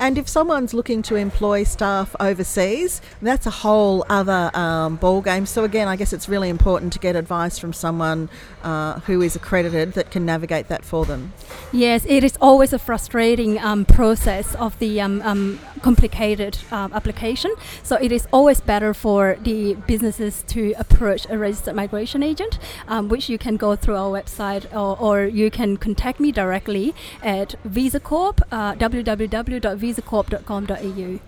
And 0.00 0.16
if 0.16 0.30
someone's 0.30 0.72
looking 0.72 1.02
to 1.02 1.16
employ 1.16 1.62
staff 1.64 2.16
overseas, 2.18 3.02
that's 3.20 3.44
a 3.44 3.50
whole 3.50 4.06
other 4.08 4.50
um, 4.54 4.96
ball 4.96 5.20
game. 5.20 5.44
So 5.44 5.62
again, 5.62 5.88
I 5.88 5.96
guess 5.96 6.14
it's 6.14 6.26
really 6.26 6.48
important 6.48 6.94
to 6.94 6.98
get 6.98 7.16
advice 7.16 7.58
from 7.58 7.74
someone 7.74 8.30
uh, 8.62 9.00
who 9.00 9.20
is 9.20 9.36
accredited 9.36 9.92
that 9.92 10.10
can 10.10 10.24
navigate 10.24 10.68
that 10.68 10.86
for 10.86 11.04
them. 11.04 11.34
Yes, 11.70 12.06
it 12.08 12.24
is 12.24 12.38
always 12.40 12.72
a 12.72 12.78
frustrating 12.78 13.58
um, 13.58 13.84
process 13.84 14.54
of 14.54 14.78
the 14.78 15.02
um, 15.02 15.20
um 15.22 15.58
complicated 15.82 16.58
um, 16.70 16.92
application. 16.92 17.54
So 17.82 17.96
it 17.96 18.12
is 18.12 18.26
always 18.32 18.60
better 18.60 18.94
for 18.94 19.36
the 19.42 19.74
businesses 19.86 20.44
to 20.48 20.74
approach 20.78 21.26
a 21.28 21.36
registered 21.38 21.74
migration 21.74 22.22
agent, 22.22 22.58
um, 22.88 23.08
which 23.08 23.28
you 23.28 23.38
can 23.38 23.56
go 23.56 23.76
through 23.76 23.96
our 23.96 24.10
website 24.10 24.64
or, 24.74 24.98
or, 24.98 25.24
you 25.24 25.50
can 25.50 25.76
contact 25.76 26.18
me 26.18 26.32
directly 26.32 26.94
at 27.22 27.54
VisaCorp, 27.66 28.40
uh, 28.50 28.74
www.visacorp.com.au. 29.94 31.20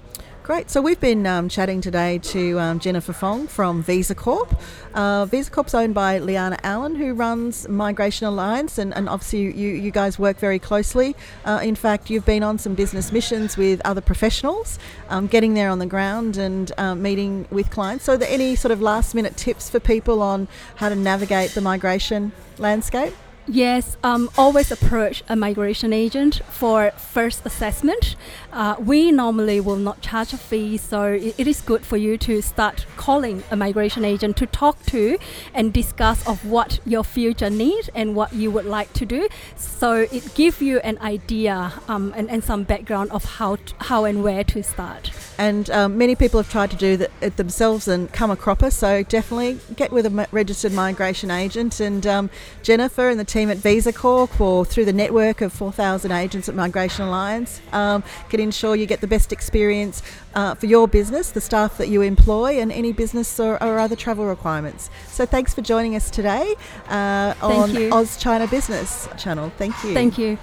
Great. 0.43 0.71
So 0.71 0.83
we've 0.83 0.99
been 0.99 1.25
um, 1.25 1.49
chatting 1.49 1.81
today 1.81 2.19
to 2.19 2.59
um, 2.59 2.81
Jennifer 2.81 3.13
Fong 3.13 3.47
from 3.47 3.81
Visa 3.81 4.17
Corp. 4.17 4.53
Uh, 4.93 5.25
Visa 5.25 5.49
Corp's 5.49 5.73
owned 5.73 5.95
by 5.95 6.19
Liana 6.19 6.59
Allen, 6.65 6.97
who 6.97 7.15
runs 7.15 7.69
Migration 7.69 8.27
Alliance, 8.27 8.77
and, 8.77 8.93
and 8.93 9.09
obviously 9.09 9.57
you, 9.57 9.69
you 9.71 9.93
guys 9.93 10.19
work 10.19 10.39
very 10.39 10.59
closely. 10.59 11.15
Uh, 11.45 11.61
in 11.63 11.77
fact, 11.77 12.11
you've 12.11 12.27
been 12.27 12.43
on 12.43 12.59
some 12.59 12.75
business 12.75 13.13
missions 13.13 13.57
with 13.57 13.81
other 13.85 14.01
professionals, 14.01 14.81
um, 15.11 15.29
getting 15.29 15.55
there 15.55 15.71
on 15.71 15.79
the 15.79 15.87
ground 15.87 16.37
and 16.37 16.73
um, 16.77 17.03
meeting 17.03 17.47
with 17.53 17.71
clients. 17.71 18.05
So, 18.07 18.15
are 18.15 18.17
there 18.17 18.29
any 18.29 18.57
sort 18.57 18.73
of 18.73 18.83
last 18.83 19.15
minute 19.15 19.37
tips 19.37 19.71
for 19.71 19.79
people 19.79 20.23
on 20.23 20.49
how 20.75 20.89
to 20.89 20.97
navigate 20.97 21.53
the 21.53 21.61
migration 21.61 22.33
landscape? 22.59 23.15
Yes, 23.49 23.97
um, 24.05 24.31
always 24.39 24.71
approach 24.71 25.25
a 25.29 25.35
migration 25.35 25.93
agent 25.93 26.43
for 26.49 26.93
first 26.93 27.45
assessment. 27.45 28.15
Uh, 28.53 28.77
we 28.79 29.11
normally 29.11 29.61
will 29.61 29.77
not 29.77 30.01
charge 30.03 30.33
a 30.33 30.37
fee, 30.37 30.77
so 30.77 31.05
it, 31.05 31.47
is 31.47 31.61
good 31.61 31.85
for 31.85 31.97
you 31.97 32.19
to 32.19 32.43
start 32.43 32.87
calling 32.97 33.43
a 33.51 33.57
migration 33.57 34.05
agent 34.05 34.37
to 34.37 34.47
talk 34.47 34.85
to 34.87 35.19
and 35.55 35.73
discuss 35.73 36.27
of 36.27 36.45
what 36.45 36.79
your 36.85 37.03
future 37.03 37.51
needs 37.51 37.89
and 37.95 38.15
what 38.15 38.33
you 38.33 38.51
would 38.51 38.67
like 38.67 38.93
to 38.93 39.07
do. 39.07 39.29
So 39.57 40.07
it 40.13 40.35
gives 40.35 40.61
you 40.61 40.79
an 40.81 40.99
idea 40.99 41.73
um, 41.89 42.13
and, 42.17 42.31
and 42.31 42.45
some 42.45 42.65
background 42.65 43.11
of 43.11 43.25
how 43.25 43.57
t- 43.57 43.75
how 43.79 44.05
and 44.05 44.23
where 44.23 44.45
to 44.45 44.63
start. 44.63 45.11
And 45.39 45.71
um, 45.71 45.99
many 45.99 46.15
people 46.15 46.41
have 46.41 46.51
tried 46.51 46.71
to 46.73 46.77
do 46.77 46.97
that 46.99 47.11
it 47.21 47.37
themselves 47.37 47.89
and 47.89 48.13
come 48.13 48.31
a 48.31 48.37
cropper. 48.37 48.71
So 48.71 49.03
definitely 49.03 49.59
get 49.75 49.91
with 49.91 50.07
a 50.07 50.29
registered 50.31 50.73
migration 50.73 51.31
agent. 51.31 51.81
And 51.81 52.07
um, 52.07 52.31
Jennifer 52.63 53.09
and 53.09 53.19
the 53.19 53.25
team 53.25 53.51
at 53.51 53.57
Visa 53.57 53.93
Corp, 53.93 54.41
or 54.41 54.65
through 54.65 54.85
the 54.85 54.93
network 54.93 55.41
of 55.41 55.53
4,000 55.53 56.13
agents 56.13 56.49
at 56.49 56.55
Migration 56.55 57.07
Alliance, 57.07 57.61
um, 57.73 58.05
ensure 58.43 58.77
you 58.77 58.87
get 58.87 59.01
the 59.01 59.07
best 59.07 59.33
experience 59.33 60.03
uh, 60.35 60.55
for 60.55 60.67
your 60.67 60.89
business, 60.89 61.31
the 61.31 61.41
staff 61.41 61.79
that 61.79 61.89
you 61.89 62.03
employ, 62.03 62.61
and 62.61 62.73
any 62.73 62.93
business 62.93 63.41
or, 63.41 63.63
or 63.63 63.79
other 63.79 63.97
travel 63.97 64.27
requirements. 64.27 64.91
So 65.09 65.27
thanks 65.27 65.55
for 65.55 65.63
joining 65.63 65.97
us 65.97 66.11
today 66.11 66.55
uh, 66.89 67.35
on 67.41 67.75
you. 67.75 67.91
Oz 67.93 68.17
China 68.17 68.47
Business 68.47 69.09
Channel. 69.19 69.51
Thank 69.57 69.83
you. 69.85 69.95
Thank 69.95 70.19
you. 70.19 70.39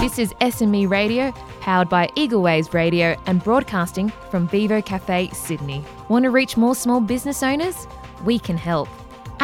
This 0.00 0.30
is 0.30 0.34
SME 0.34 0.88
Radio, 0.88 1.32
powered 1.60 1.88
by 1.88 2.08
Eagle 2.14 2.40
Ways 2.40 2.72
Radio 2.72 3.20
and 3.26 3.42
broadcasting 3.42 4.10
from 4.30 4.46
Vivo 4.46 4.80
Cafe, 4.80 5.30
Sydney. 5.30 5.84
Want 6.08 6.22
to 6.22 6.30
reach 6.30 6.56
more 6.56 6.76
small 6.76 7.00
business 7.00 7.42
owners? 7.42 7.88
We 8.24 8.38
can 8.38 8.56
help. 8.56 8.88